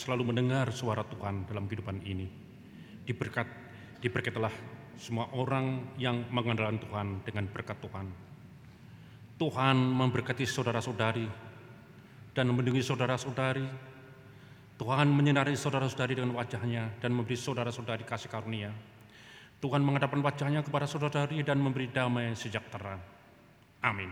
selalu 0.02 0.34
mendengar 0.34 0.74
suara 0.74 1.06
Tuhan 1.06 1.46
dalam 1.46 1.70
kehidupan 1.70 2.02
ini. 2.02 2.26
Diberkat, 3.06 3.46
diberkatilah 4.02 4.54
semua 4.98 5.30
orang 5.38 5.94
yang 6.02 6.26
mengandalkan 6.34 6.82
Tuhan 6.82 7.08
dengan 7.22 7.46
berkat 7.50 7.78
Tuhan. 7.78 8.10
Tuhan 9.38 9.78
memberkati 9.78 10.46
saudara-saudari 10.46 11.26
dan 12.34 12.46
melindungi 12.50 12.82
saudara-saudari. 12.82 13.66
Tuhan 14.82 15.14
menyinari 15.14 15.54
saudara-saudari 15.54 16.18
dengan 16.18 16.34
wajahnya 16.34 16.98
dan 16.98 17.14
memberi 17.14 17.38
saudara-saudari 17.38 18.02
kasih 18.02 18.34
karunia. 18.34 18.74
Tuhan 19.62 19.86
menghadapkan 19.86 20.26
wajahnya 20.26 20.66
kepada 20.66 20.90
saudara-saudari 20.90 21.46
dan 21.46 21.62
memberi 21.62 21.86
damai 21.94 22.34
sejahtera. 22.34 22.98
Amin. 23.86 24.10